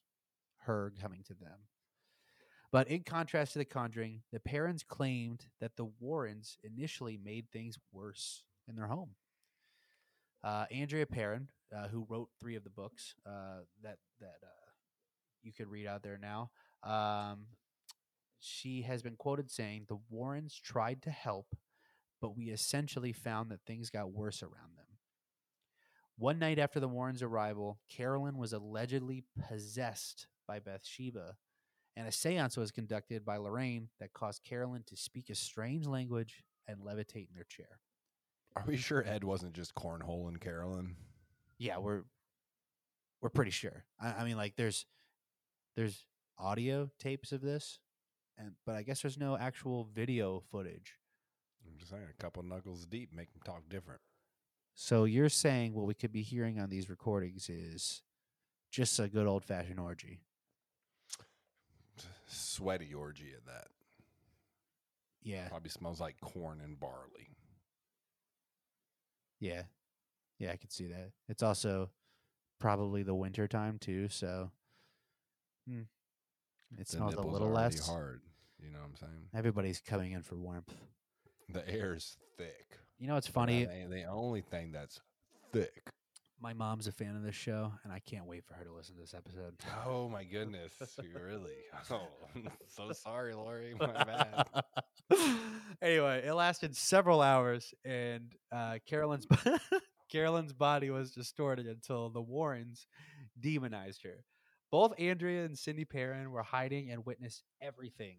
[0.57, 1.59] Her coming to them.
[2.71, 7.77] But in contrast to The Conjuring, the parents claimed that the Warrens initially made things
[7.91, 9.15] worse in their home.
[10.43, 14.69] Uh, Andrea Perron, uh, who wrote three of the books uh, that that uh,
[15.41, 16.51] you could read out there now,
[16.83, 17.45] um,
[18.45, 21.55] she has been quoted saying, "The Warrens tried to help,
[22.21, 24.85] but we essentially found that things got worse around them."
[26.17, 31.37] One night after the Warrens' arrival, Carolyn was allegedly possessed by Bathsheba,
[31.95, 36.43] and a seance was conducted by Lorraine that caused Carolyn to speak a strange language
[36.67, 37.79] and levitate in their chair.
[38.55, 40.95] Are we sure Ed wasn't just cornholing Carolyn?
[41.57, 42.03] Yeah, we're
[43.21, 43.85] we're pretty sure.
[43.99, 44.85] I, I mean, like there's
[45.75, 46.05] there's
[46.37, 47.79] audio tapes of this,
[48.37, 50.93] and but I guess there's no actual video footage.
[51.65, 54.01] I'm just saying, a couple knuckles deep make them talk different.
[54.75, 58.01] So you're saying what we could be hearing on these recordings is
[58.71, 60.19] just a good old fashioned orgy.
[62.27, 63.67] Sweaty orgy at that.
[65.23, 67.31] Yeah, Probably smells like corn and barley.
[69.39, 69.63] yeah,
[70.37, 70.51] yeah.
[70.51, 71.13] I could see that.
[71.27, 71.89] It's also
[72.59, 74.51] probably the winter time too, so
[75.67, 75.81] hmm,
[76.73, 77.85] it The smells a little less.
[77.87, 78.21] hard.
[78.61, 79.27] You know what I'm saying?
[79.35, 80.73] Everybody's coming in for warmth.
[81.49, 82.77] The air's thick.
[82.97, 83.65] You know what's funny?
[83.65, 84.99] that the only thing that's
[85.51, 85.89] thick.
[86.41, 88.95] My mom's a fan of this show, and I can't wait for her to listen
[88.95, 89.55] to this episode.
[89.85, 90.73] Oh my goodness,
[91.13, 91.51] really?
[91.91, 92.07] Oh,
[92.67, 93.73] so sorry, Lori.
[93.79, 94.45] My bad.
[95.81, 99.27] anyway, it lasted several hours, and uh, Carolyn's
[100.11, 102.85] Carolyn's body was distorted until the Warrens
[103.39, 104.23] demonized her.
[104.75, 108.17] Both Andrea and Cindy Perron were hiding and witnessed everything.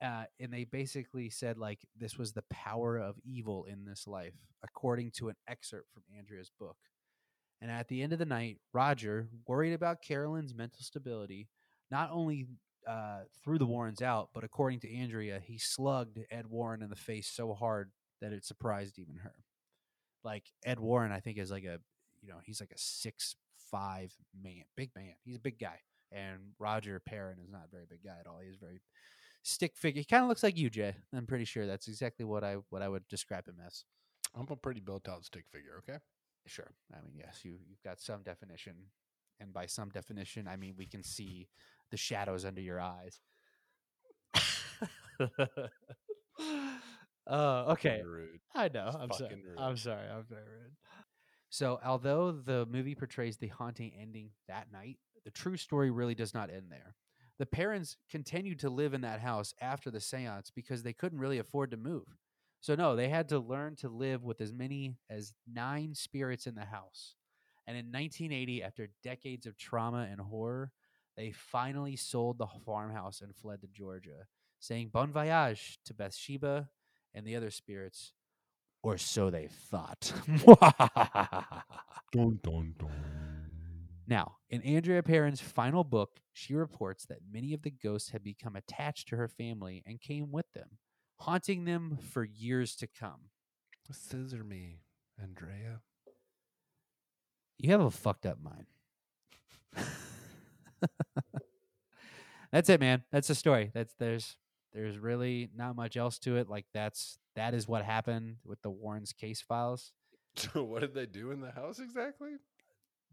[0.00, 4.36] Uh, and they basically said like this was the power of evil in this life,
[4.62, 6.76] according to an excerpt from Andrea's book.
[7.60, 11.48] And at the end of the night, Roger, worried about Carolyn's mental stability,
[11.90, 12.46] not only
[12.86, 16.94] uh, threw the Warrens out, but according to Andrea, he slugged Ed Warren in the
[16.94, 19.34] face so hard that it surprised even her.
[20.22, 21.80] Like Ed Warren, I think is like a,
[22.22, 23.34] you know, he's like a six
[23.70, 25.14] five man, big man.
[25.24, 25.78] He's a big guy,
[26.12, 28.40] and Roger Perron is not a very big guy at all.
[28.44, 28.80] He's very
[29.42, 30.00] stick figure.
[30.00, 30.94] He kind of looks like you, Jay.
[31.14, 33.84] I'm pretty sure that's exactly what I what I would describe him as.
[34.34, 35.78] I'm a pretty built out stick figure.
[35.78, 35.98] Okay.
[36.46, 36.70] Sure.
[36.92, 38.74] I mean, yes, you you've got some definition,
[39.40, 41.48] and by some definition, I mean we can see
[41.90, 43.20] the shadows under your eyes.
[47.26, 48.02] uh, okay.
[48.04, 48.40] Rude.
[48.54, 48.86] I know.
[48.86, 49.42] Just I'm sorry.
[49.46, 49.58] rude.
[49.58, 50.08] I'm sorry.
[50.08, 50.76] I'm very rude.
[51.50, 56.32] So, although the movie portrays the haunting ending that night, the true story really does
[56.32, 56.94] not end there.
[57.38, 61.38] The parents continued to live in that house after the seance because they couldn't really
[61.38, 62.04] afford to move.
[62.60, 66.54] So, no, they had to learn to live with as many as nine spirits in
[66.54, 67.16] the house.
[67.66, 70.70] And in 1980, after decades of trauma and horror,
[71.16, 74.26] they finally sold the farmhouse and fled to Georgia,
[74.60, 76.68] saying bon voyage to Bathsheba
[77.12, 78.12] and the other spirits,
[78.82, 80.12] or so they thought.
[82.12, 82.90] Dun, dun, dun.
[84.08, 88.56] now, in Andrea Perron's final book, she reports that many of the ghosts had become
[88.56, 90.78] attached to her family and came with them,
[91.20, 93.30] haunting them for years to come.
[93.92, 94.80] Scissor me,
[95.22, 95.82] Andrea.
[97.58, 98.66] You have a fucked up mind.
[102.52, 103.04] that's it, man.
[103.12, 103.70] That's the story.
[103.74, 104.36] That's there's
[104.72, 106.48] there's really not much else to it.
[106.48, 109.92] Like that's that is what happened with the Warrens case files.
[110.36, 112.34] So what did they do in the house exactly?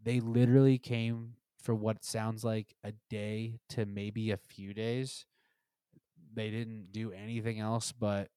[0.00, 5.26] They literally came for what sounds like a day to maybe a few days.
[6.32, 8.28] They didn't do anything else but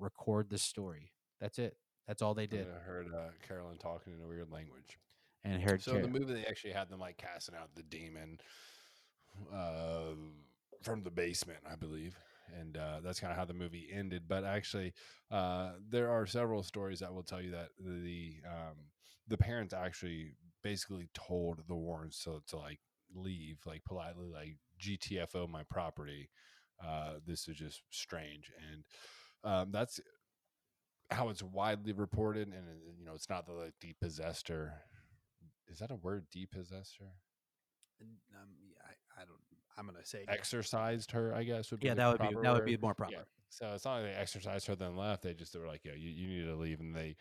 [0.00, 1.12] record the story.
[1.40, 1.76] That's it.
[2.08, 2.66] That's all they did.
[2.66, 4.98] I heard uh, Carolyn talking in a weird language.
[5.44, 7.84] And heard So Car- in the movie, they actually had them like casting out the
[7.84, 8.40] demon
[9.54, 10.16] uh,
[10.82, 12.16] from the basement, I believe,
[12.58, 14.24] and uh, that's kind of how the movie ended.
[14.28, 14.92] But actually,
[15.30, 18.76] uh, there are several stories that will tell you that the um,
[19.28, 22.80] the parents actually basically told the Warrens to, to like
[23.14, 26.30] leave, like politely, like GTFO my property.
[26.84, 28.84] Uh, this is just strange, and
[29.44, 30.00] um, that's
[31.10, 32.48] how it's widely reported.
[32.48, 34.72] And uh, you know, it's not the like depossessed her
[35.66, 37.12] is that a word depossessed her
[38.02, 39.40] um, yeah, I, I don't
[39.76, 42.64] I'm gonna say exercised her i guess would be Yeah, that would be that would
[42.64, 43.26] be more proper.
[43.48, 46.10] so it's not like they exercised her then left they just were like yeah you,
[46.10, 47.16] you need to leave and they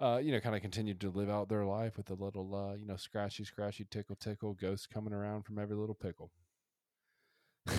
[0.00, 2.74] uh, you know kind of continued to live out their life with a little uh,
[2.74, 6.30] you know scratchy scratchy tickle tickle ghosts coming around from every little pickle
[7.68, 7.72] i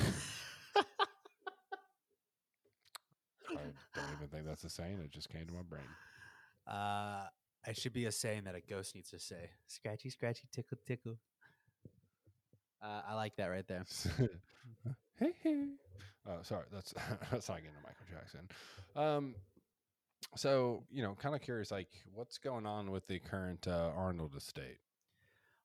[3.95, 5.81] don't even think that's a saying it just came to my brain
[6.67, 7.25] Uh,
[7.67, 9.49] I should be a saying that a ghost needs to say.
[9.67, 11.17] Scratchy, scratchy, tickle, tickle.
[12.81, 13.85] Uh, I like that right there.
[15.19, 15.65] hey, hey.
[16.27, 16.93] Uh, sorry, that's
[17.31, 18.47] that's not getting to Michael Jackson.
[18.95, 19.35] Um,
[20.35, 24.35] so you know, kind of curious, like what's going on with the current uh, Arnold
[24.35, 24.77] estate?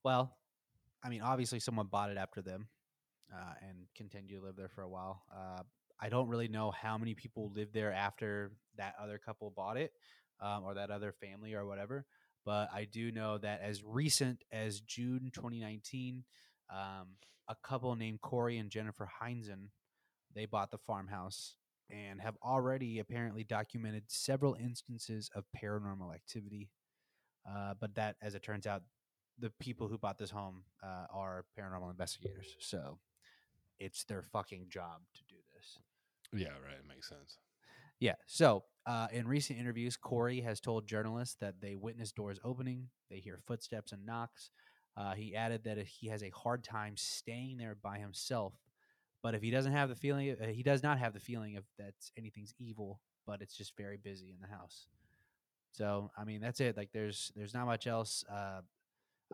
[0.05, 0.37] Well,
[1.03, 2.69] I mean, obviously, someone bought it after them
[3.33, 5.23] uh, and continued to live there for a while.
[5.35, 5.63] Uh,
[5.99, 9.93] I don't really know how many people lived there after that other couple bought it
[10.41, 12.05] um, or that other family or whatever.
[12.45, 16.23] But I do know that as recent as June 2019,
[16.71, 17.09] um,
[17.49, 19.69] a couple named Corey and Jennifer Heinzen,
[20.35, 21.57] they bought the farmhouse
[21.91, 26.69] and have already apparently documented several instances of paranormal activity.
[27.49, 28.83] Uh, but that, as it turns out,
[29.39, 32.57] the people who bought this home uh, are paranormal investigators.
[32.59, 32.99] So
[33.79, 35.79] it's their fucking job to do this.
[36.33, 36.79] Yeah, right.
[36.79, 37.39] It makes sense.
[38.01, 38.15] Yeah.
[38.27, 43.19] So, uh, in recent interviews, Corey has told journalists that they witness doors opening, they
[43.19, 44.51] hear footsteps and knocks.
[44.97, 48.55] Uh, he added that he has a hard time staying there by himself,
[49.23, 51.65] but if he doesn't have the feeling, uh, he does not have the feeling of
[51.79, 54.87] that anything's evil, but it's just very busy in the house.
[55.73, 56.77] So, I mean, that's it.
[56.77, 58.63] Like, there's there's not much else uh,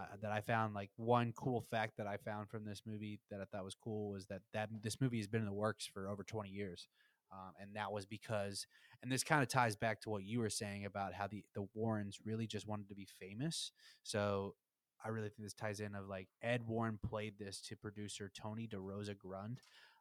[0.01, 0.75] uh, that I found.
[0.75, 4.11] Like, one cool fact that I found from this movie that I thought was cool
[4.11, 6.88] was that that this movie has been in the works for over 20 years.
[7.33, 8.66] Um, and that was because,
[9.03, 11.66] and this kind of ties back to what you were saying about how the the
[11.75, 13.72] Warrens really just wanted to be famous.
[14.03, 14.55] So
[15.05, 18.69] I really think this ties in of like Ed Warren played this to producer Tony
[18.69, 19.59] DeRosa Grund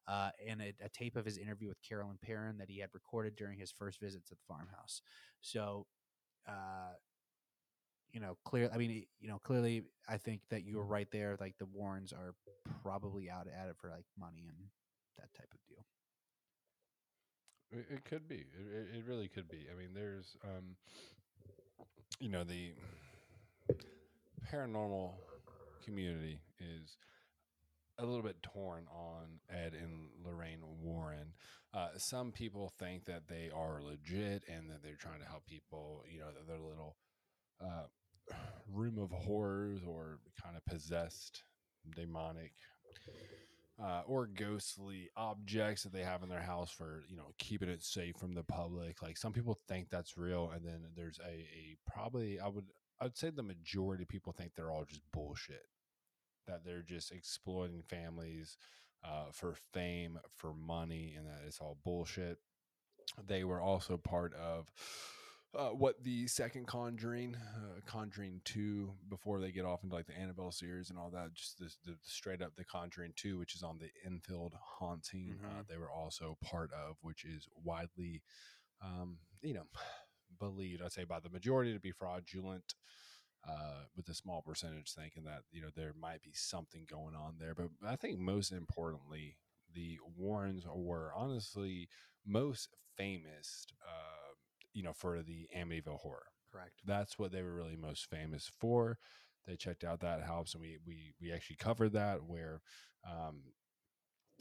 [0.07, 3.35] uh, in a, a tape of his interview with Carolyn Perron that he had recorded
[3.35, 5.01] during his first visit to the farmhouse.
[5.41, 5.85] So,
[6.47, 6.93] uh,
[8.11, 8.69] you know, clear.
[8.73, 11.37] I mean, you know, clearly, I think that you were right there.
[11.39, 12.35] Like the Warrens are
[12.83, 14.57] probably out at it for like money and
[15.17, 15.85] that type of deal.
[17.71, 18.35] It, it could be.
[18.35, 19.67] It, it really could be.
[19.71, 20.75] I mean, there's, um,
[22.19, 22.73] you know, the
[24.51, 25.13] paranormal
[25.83, 26.97] community is
[27.97, 31.33] a little bit torn on Ed and Lorraine Warren.
[31.73, 36.03] Uh, some people think that they are legit and that they're trying to help people,
[36.11, 36.97] you know, their little
[37.61, 37.85] uh,
[38.71, 41.43] room of horrors or kind of possessed
[41.95, 42.53] demonic
[43.81, 47.83] uh, or ghostly objects that they have in their house for you know keeping it
[47.83, 49.01] safe from the public.
[49.01, 52.65] Like some people think that's real, and then there's a, a probably I would
[53.01, 55.65] I'd say the majority of people think they're all just bullshit.
[56.47, 58.57] That they're just exploiting families
[59.03, 62.37] uh, for fame, for money, and that it's all bullshit.
[63.27, 64.67] They were also part of
[65.57, 70.17] uh, what the second Conjuring, uh, Conjuring Two, before they get off into like the
[70.17, 73.63] Annabelle series and all that, just the, the straight up the Conjuring Two, which is
[73.63, 75.35] on the Enfield haunting.
[75.43, 75.67] Uh, Mhm.
[75.67, 78.21] they were also part of, which is widely,
[78.81, 79.65] um, you know,
[80.41, 80.83] believed.
[80.83, 82.75] I'd say by the majority to be fraudulent.
[83.47, 87.37] Uh, with a small percentage thinking that you know there might be something going on
[87.39, 89.37] there, but I think most importantly,
[89.73, 91.89] the Warrens were honestly
[92.23, 94.35] most famous, uh,
[94.73, 96.27] you know, for the Amityville horror.
[96.51, 96.81] Correct.
[96.85, 98.99] That's what they were really most famous for.
[99.47, 102.61] They checked out that house, and we we we actually covered that where,
[103.09, 103.41] um,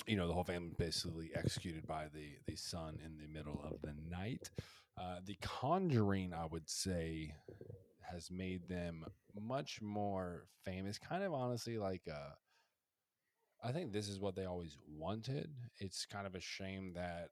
[0.06, 3.80] you know, the whole family basically executed by the the son in the middle of
[3.82, 4.50] the night.
[5.00, 7.32] Uh, the Conjuring, I would say,
[8.12, 9.04] has made them
[9.40, 10.98] much more famous.
[10.98, 12.34] Kind of honestly, like uh,
[13.62, 15.50] I think this is what they always wanted.
[15.78, 17.30] It's kind of a shame that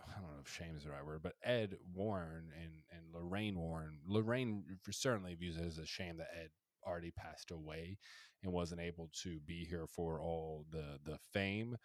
[0.00, 3.58] I don't know if shame is the right word, but Ed Warren and, and Lorraine
[3.58, 6.50] Warren, Lorraine certainly views it as a shame that Ed
[6.86, 7.98] already passed away
[8.42, 11.76] and wasn't able to be here for all the the fame.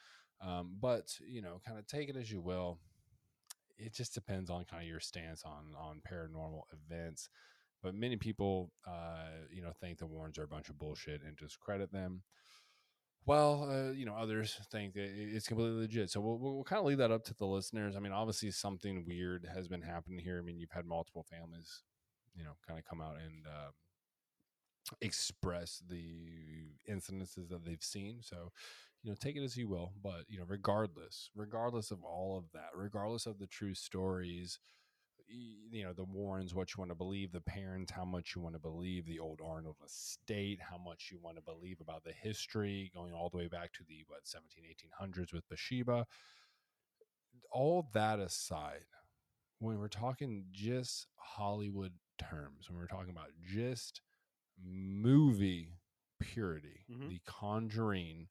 [0.42, 2.80] Um, but you know, kind of take it as you will.
[3.80, 7.30] It just depends on kind of your stance on on paranormal events.
[7.82, 11.38] But many people, uh, you know, think the Warrens are a bunch of bullshit and
[11.38, 12.24] discredit them.
[13.26, 16.10] Well, uh, you know, others think it's completely legit.
[16.10, 17.96] So we'll, we'll, kind of leave that up to the listeners.
[17.96, 20.40] I mean, obviously, something weird has been happening here.
[20.40, 21.84] I mean, you've had multiple families,
[22.36, 23.74] you know, kind of come out and um
[25.02, 28.20] express the incidences that they've seen.
[28.22, 28.52] So,
[29.04, 29.94] you know, take it as you will.
[30.02, 34.60] But, you know, regardless, regardless of all of that, regardless of the true stories,
[35.28, 38.56] you know the warrens what you want to believe the Perrons how much you want
[38.56, 42.92] to believe the old arnold estate how much you want to believe about the history
[42.96, 46.06] going all the way back to the what 17 1800s with bathsheba
[47.52, 48.86] all that aside
[49.60, 54.02] when we're talking just hollywood terms when we're talking about just
[54.64, 55.80] movie
[56.20, 57.10] purity Mhm.
[57.10, 58.28] the conjuring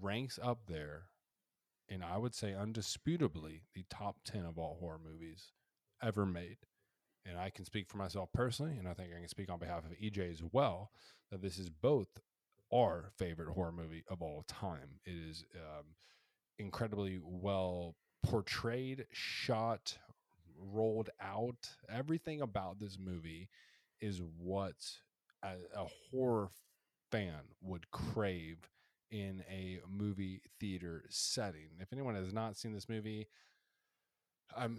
[0.00, 1.04] ranks up there
[1.88, 5.52] and i would say undisputably the top 10 of all horror movies
[6.02, 6.58] ever made.
[7.26, 9.84] And I can speak for myself personally, and I think I can speak on behalf
[9.84, 10.90] of EJ as well,
[11.30, 12.08] that this is both
[12.72, 15.00] our favorite horror movie of all time.
[15.04, 15.84] It is um,
[16.58, 19.98] incredibly well portrayed, shot,
[20.58, 21.68] rolled out.
[21.92, 23.48] Everything about this movie
[24.00, 24.76] is what
[25.42, 26.48] a, a horror
[27.10, 28.58] fan would crave
[29.10, 31.68] in a movie theater setting.
[31.80, 33.28] If anyone has not seen this movie,
[34.56, 34.78] um,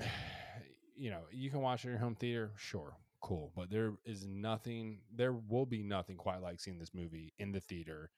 [0.96, 4.26] you know, you can watch it in your home theater, sure, cool, but there is
[4.26, 8.12] nothing, there will be nothing quite like seeing this movie in the theater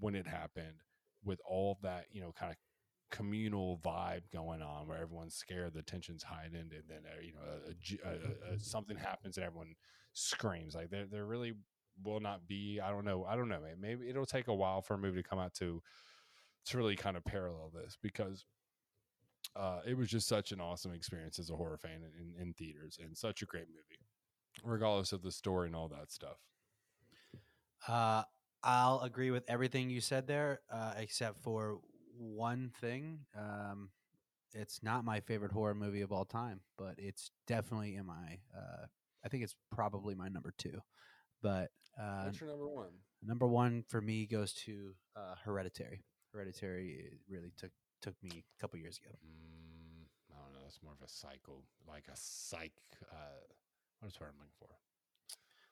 [0.00, 0.82] when it happened
[1.24, 2.56] with all of that, you know, kind of
[3.10, 7.40] communal vibe going on where everyone's scared, the tension's heightened, and then uh, you know,
[7.44, 9.74] a, a a- a- a- something happens and everyone
[10.12, 10.74] screams.
[10.74, 11.54] Like there, there really
[12.02, 12.80] will not be.
[12.80, 13.24] I don't know.
[13.24, 13.60] I don't know.
[13.60, 13.76] man.
[13.80, 15.82] Maybe it'll take a while for a movie to come out to
[16.66, 18.44] to really kind of parallel this because
[19.54, 22.98] uh, it was just such an awesome experience as a horror fan in, in theaters
[23.02, 24.00] and such a great movie,
[24.64, 26.38] regardless of the story and all that stuff.
[27.86, 28.22] Uh,
[28.62, 31.78] I'll agree with everything you said there, uh, except for
[32.18, 33.20] one thing.
[33.38, 33.90] Um,
[34.52, 38.38] it's not my favorite horror movie of all time, but it's definitely in my.
[38.56, 38.86] Uh,
[39.24, 40.80] I think it's probably my number two.
[41.42, 41.70] But
[42.00, 42.90] uh, What's your number one?
[43.22, 46.04] number one for me goes to uh, Hereditary.
[46.32, 47.70] Hereditary it really took
[48.02, 49.14] took me a couple years ago.
[49.26, 50.66] Mm, I don't know.
[50.66, 52.72] It's more of a cycle, like a psych.
[53.10, 53.16] Uh,
[54.00, 54.68] what is the word I'm looking for?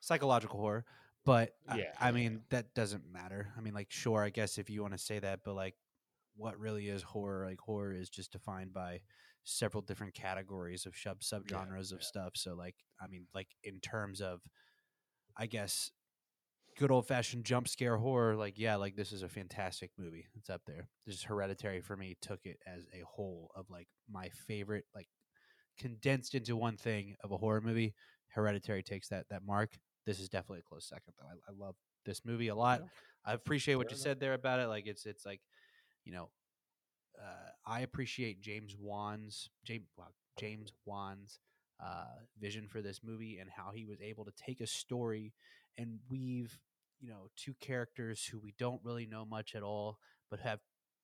[0.01, 0.85] Psychological horror,
[1.25, 3.53] But I- Yeah, I, yeah, mean, that doesn't matter.
[3.57, 5.75] I mean, like, sure, I guess if you want to say that, but like,
[6.37, 7.47] what really is horror?
[7.47, 9.01] Like, horror is just defined by
[9.45, 12.07] several different categories of sub subgenres of yeah.
[12.07, 12.33] stuff.
[12.37, 14.41] So, like, I mean, like in terms of,
[15.37, 15.91] I guess,
[16.77, 18.37] good old fashioned jump scare horror.
[18.37, 20.27] Like, yeah, like this is a fantastic movie.
[20.37, 20.89] It's up there.
[21.09, 25.09] Just Hereditary for me took it as a whole of like my favorite, like
[25.79, 27.95] condensed into one thing of a horror movie.
[28.29, 29.79] Hereditary takes that that mark.
[30.07, 31.27] This is definitely a close second though.
[31.27, 32.81] I, I love this movie a lot.
[32.81, 32.89] Yeah.
[33.27, 34.03] I appreciate what Fair you enough.
[34.03, 34.67] said there about it.
[34.67, 35.41] Like it's it's like,
[36.05, 36.31] you know,
[37.21, 40.09] uh, I appreciate James Wan's James wow,
[40.39, 41.39] James Wan's
[41.83, 42.05] uh,
[42.41, 45.33] vision for this movie and how he was able to take a story
[45.79, 46.59] and weave,
[47.01, 49.99] you know, two characters who we don't really know much at all,
[50.31, 50.61] but have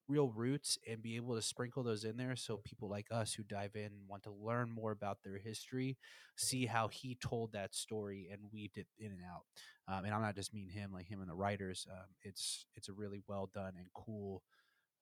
[0.09, 3.45] real roots and be able to sprinkle those in there so people like us who
[3.45, 5.97] dive in and want to learn more about their history
[6.37, 9.45] see how he told that story and weaved it in and out.
[9.93, 12.89] Um, and i'm not just mean him like him and the writers um, it's it's
[12.89, 14.43] a really well done and cool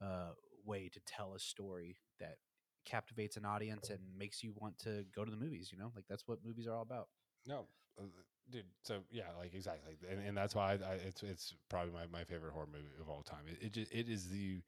[0.03, 0.31] uh,
[0.65, 2.37] way to tell a story that
[2.85, 5.93] captivates an audience and makes you want to go to the movies you know?
[5.95, 7.09] Like that's what movies are all about.
[7.47, 7.67] No,
[7.99, 8.05] uh,
[8.51, 8.65] dude.
[8.83, 12.25] So yeah, like exactly, and, and that's why I, I, it's it's probably my, my
[12.25, 13.45] favorite horror movie of all time.
[13.47, 14.63] It it, just, it is the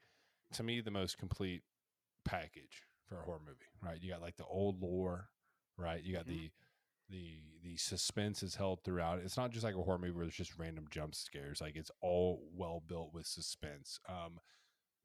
[0.54, 1.62] to me the most complete
[2.24, 3.58] package for a horror movie.
[3.82, 4.00] Right?
[4.00, 5.28] You got like the old lore,
[5.76, 6.02] right?
[6.02, 6.28] You got Mhm.
[6.28, 6.50] the
[7.10, 9.18] the the suspense is held throughout.
[9.20, 11.60] It's not just like a horror movie where there's just random jump scares.
[11.60, 13.98] Like it's all well built with suspense.
[14.08, 14.40] Um,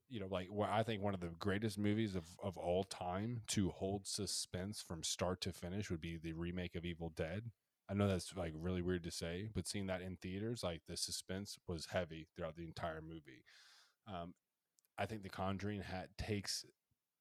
[0.08, 3.42] you know, like what I think one of the greatest movies of, of all time
[3.48, 7.52] to hold suspense from start to finish would be the remake of Evil Dead.
[7.90, 10.98] I know that's like really weird to say, but seeing that in theaters, like the
[10.98, 13.44] suspense was heavy throughout the entire movie.
[14.08, 14.34] Um,
[14.98, 16.66] I think The Conjuring hat takes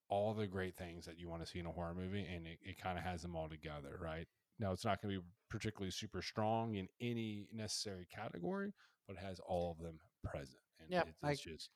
[0.09, 2.59] all the great things that you want to see in a horror movie and it,
[2.63, 4.27] it kind of has them all together, right?
[4.59, 8.73] Now, it's not going to be particularly super strong in any necessary category,
[9.07, 10.59] but it has all of them present.
[10.81, 11.71] And Yeah, it's, I- it's just,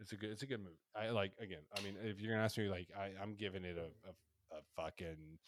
[0.00, 0.78] it's a good, it's a good movie.
[0.96, 3.64] I like, again, I mean, if you're going to ask me, like, I, I'm giving
[3.64, 5.38] it a, a, a fucking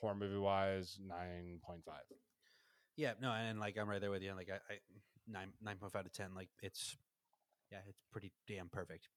[0.00, 1.80] horror movie wise 9.5.
[2.96, 4.78] yeah no and like i'm right there with you like i, I
[5.28, 6.96] 9 9.5 out of 10 like it's
[7.70, 9.08] yeah it's pretty damn perfect.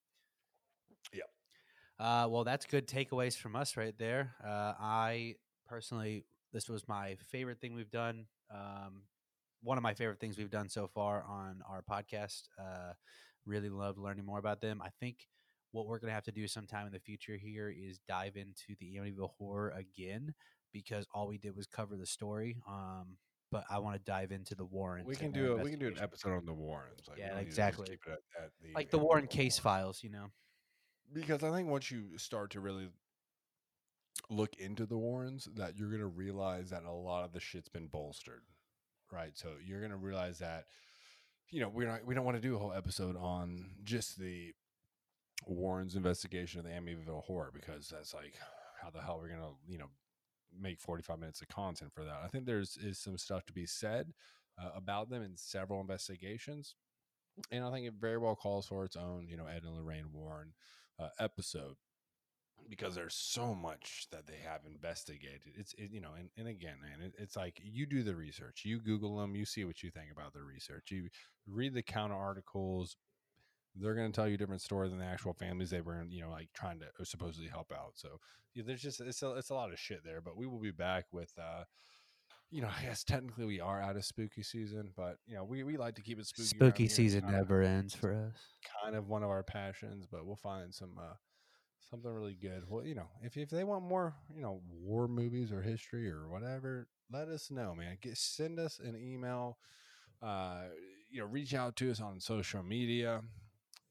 [1.12, 1.24] Yeah.
[2.00, 4.36] uh well that's good takeaways from us right there.
[4.44, 5.36] Uh i
[5.68, 9.04] personally this was my favorite thing we've done um
[9.62, 12.44] one of my favorite things we've done so far on our podcast.
[12.60, 12.94] Uh
[13.46, 14.82] really love learning more about them.
[14.82, 15.28] I think
[15.72, 18.76] what we're going to have to do sometime in the future here is dive into
[18.80, 20.34] the Amityville horror again
[20.74, 23.18] because all we did was cover the story um
[23.54, 25.06] but I want to dive into the Warrens.
[25.06, 27.02] We can do a, we can do an episode on the Warrens.
[27.08, 28.00] Like, Yeah, don't need to just exactly.
[28.08, 29.78] at, at the like the Amityville Warren case Horror.
[29.78, 30.32] files, you know.
[31.14, 32.90] because I think once you start to really
[34.32, 37.86] look into the Warrens, that you're gonna realize that a lot of the shit's been
[37.86, 38.42] bolstered,
[39.12, 39.38] right?
[39.38, 40.66] So you're gonna realize that
[41.52, 44.52] you know we're not we don't want to do a whole episode on just the
[45.46, 48.34] Warrens investigation of the Amityville horror because that's like
[48.82, 49.90] how the hell we're gonna you know
[50.60, 52.22] make 45 minutes of content for that.
[52.24, 54.14] I think there's is some stuff to be said
[54.62, 56.76] uh, about them in several investigations,
[57.52, 60.12] and I think it very well calls for its own you know Ed and Lorraine
[60.14, 60.54] Warren
[61.00, 61.76] uh, episode
[62.70, 65.54] because there's so much that they have investigated.
[65.56, 68.62] It's it, you know, and, and again, man, it, it's like you do the research,
[68.66, 71.10] you Google them, you see what you think about the research, you
[71.48, 72.96] read the counter articles.
[73.76, 76.22] They're going to tell you a different story than the actual families they were, you
[76.22, 77.94] know, like trying to uh, supposedly help out.
[77.96, 78.20] So
[78.54, 80.22] yeah, there's just it's a, it's a lot of shit there.
[80.22, 81.64] But we will be back with, uh,
[82.52, 85.64] you know, I guess technically we are out of spooky season, but you know, we,
[85.64, 86.48] we like to keep it spooky.
[86.48, 88.38] Spooky season never ends for us.
[88.84, 91.16] kind of one of our passions, but we'll find some uh
[91.90, 92.64] something really good.
[92.68, 96.30] Well, you know, if if they want more, you know, war movies or history or
[96.30, 97.98] whatever, let us know, man.
[98.02, 99.58] Get send us an email.
[100.22, 100.64] Uh,
[101.10, 103.22] you know, reach out to us on social media.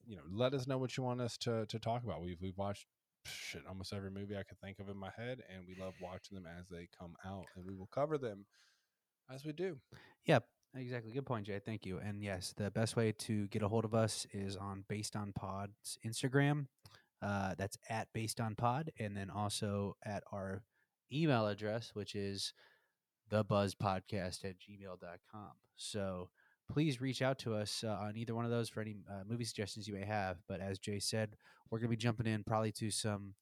[0.07, 2.23] You know, let us know what you want us to to talk about.
[2.23, 2.87] We've we've watched
[3.25, 6.35] shit almost every movie I could think of in my head, and we love watching
[6.35, 8.47] them as they come out, and we will cover them
[9.33, 9.79] as we do.
[10.27, 10.45] Yep,
[10.77, 11.13] exactly.
[11.13, 11.61] Good point, Jay.
[11.65, 11.99] Thank you.
[11.99, 15.33] And yes, the best way to get a hold of us is on Based on
[15.33, 16.67] Pod's Instagram.
[17.21, 20.63] Uh, that's at Based on Pod, and then also at our
[21.13, 22.53] email address, which is
[23.31, 25.51] thebuzzpodcast at gmail.com.
[25.77, 26.31] So
[26.73, 29.45] please reach out to us uh, on either one of those for any uh, movie
[29.45, 30.39] suggestions you may have.
[30.49, 31.37] But as Jay said,
[31.71, 33.35] we're going to be jumping in probably to some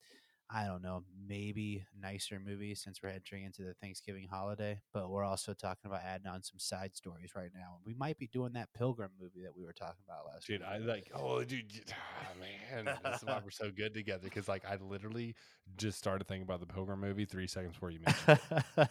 [0.52, 4.80] I don't know, maybe nicer movies since we're entering into the Thanksgiving holiday.
[4.92, 7.78] But we're also talking about adding on some side stories right now.
[7.86, 10.68] We might be doing that Pilgrim movie that we were talking about last Dude, week.
[10.68, 14.24] I like, oh, dude, ah, man, this is why we're so good together.
[14.24, 15.36] Because like, I literally
[15.76, 18.88] just started thinking about the Pilgrim movie three seconds before you mentioned.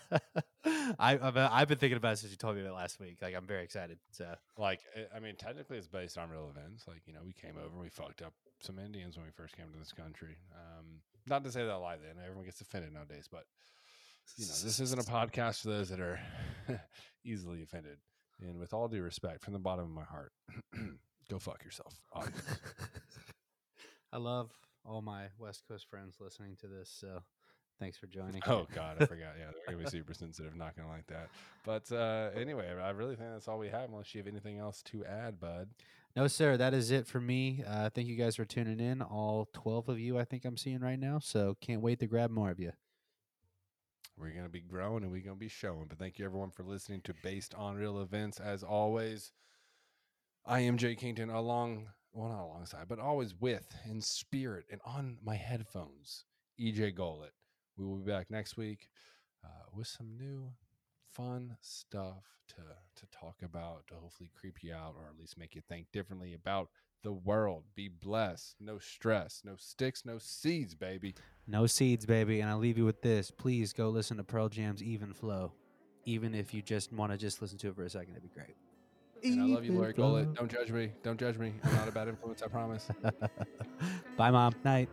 [0.98, 3.18] I, I've, uh, I've been thinking about it since you told me that last week.
[3.22, 4.00] Like I'm very excited.
[4.12, 4.82] So like
[5.16, 6.88] I- mean, technically it's based on real events.
[6.88, 9.56] Like you know, we came over, and we fucked up some Indians when we first
[9.56, 10.38] came to this country.
[10.54, 13.44] Um, not to say that lightly, and everyone gets offended nowadays, but
[14.38, 16.20] you know, this isn't a podcast for those that are
[17.26, 17.98] easily offended.
[18.42, 20.32] And with all due respect, from the bottom of my heart,
[21.30, 21.94] go fuck yourself.
[24.12, 24.52] I love
[24.86, 26.90] all my West Coast friends listening to this.
[27.00, 27.20] So
[27.80, 28.42] thanks for joining.
[28.48, 29.34] oh God, I forgot.
[29.38, 30.56] Yeah, they're gonna be super sensitive.
[30.56, 31.30] Not gonna like that.
[31.66, 33.90] But uh, anyway, I really think that's all we have.
[33.90, 35.70] Unless you have anything else to add, bud.
[36.16, 36.58] No, sir.
[36.58, 37.64] That is it for me.
[37.66, 39.02] Uh, thank you guys for tuning in.
[39.02, 41.20] All 12 of you, I think I'm seeing right now.
[41.20, 42.72] So can't wait to grab more of you.
[44.18, 45.86] We're going to be growing and we're going to be showing.
[45.88, 48.40] But thank you everyone for listening to Based on Real Events.
[48.40, 49.32] As always,
[50.46, 55.20] I am Jay Kington along, well, not alongside, but always with, in spirit, and on
[55.24, 56.26] my headphones,
[56.60, 57.30] EJ Golet.
[57.80, 58.90] We will be back next week
[59.44, 60.52] uh, with some new
[61.14, 65.56] fun stuff to, to talk about, to hopefully creep you out or at least make
[65.56, 66.70] you think differently about
[67.04, 67.64] the world.
[67.76, 68.56] Be blessed.
[68.60, 71.16] No stress, no sticks, no seeds, baby.
[71.48, 72.42] No seeds, baby.
[72.42, 73.32] And I'll leave you with this.
[73.32, 75.54] Please go listen to Pearl Jam's Even Flow.
[76.06, 78.30] Even if you just want to just listen to it for a second, it'd be
[78.30, 78.56] great.
[79.24, 80.34] And I love you, Lori Golet.
[80.36, 80.92] Don't judge me.
[81.04, 81.54] Don't judge me.
[81.64, 82.90] I'm not a bad influence, I promise.
[84.18, 84.54] Bye, mom.
[84.64, 84.90] Night.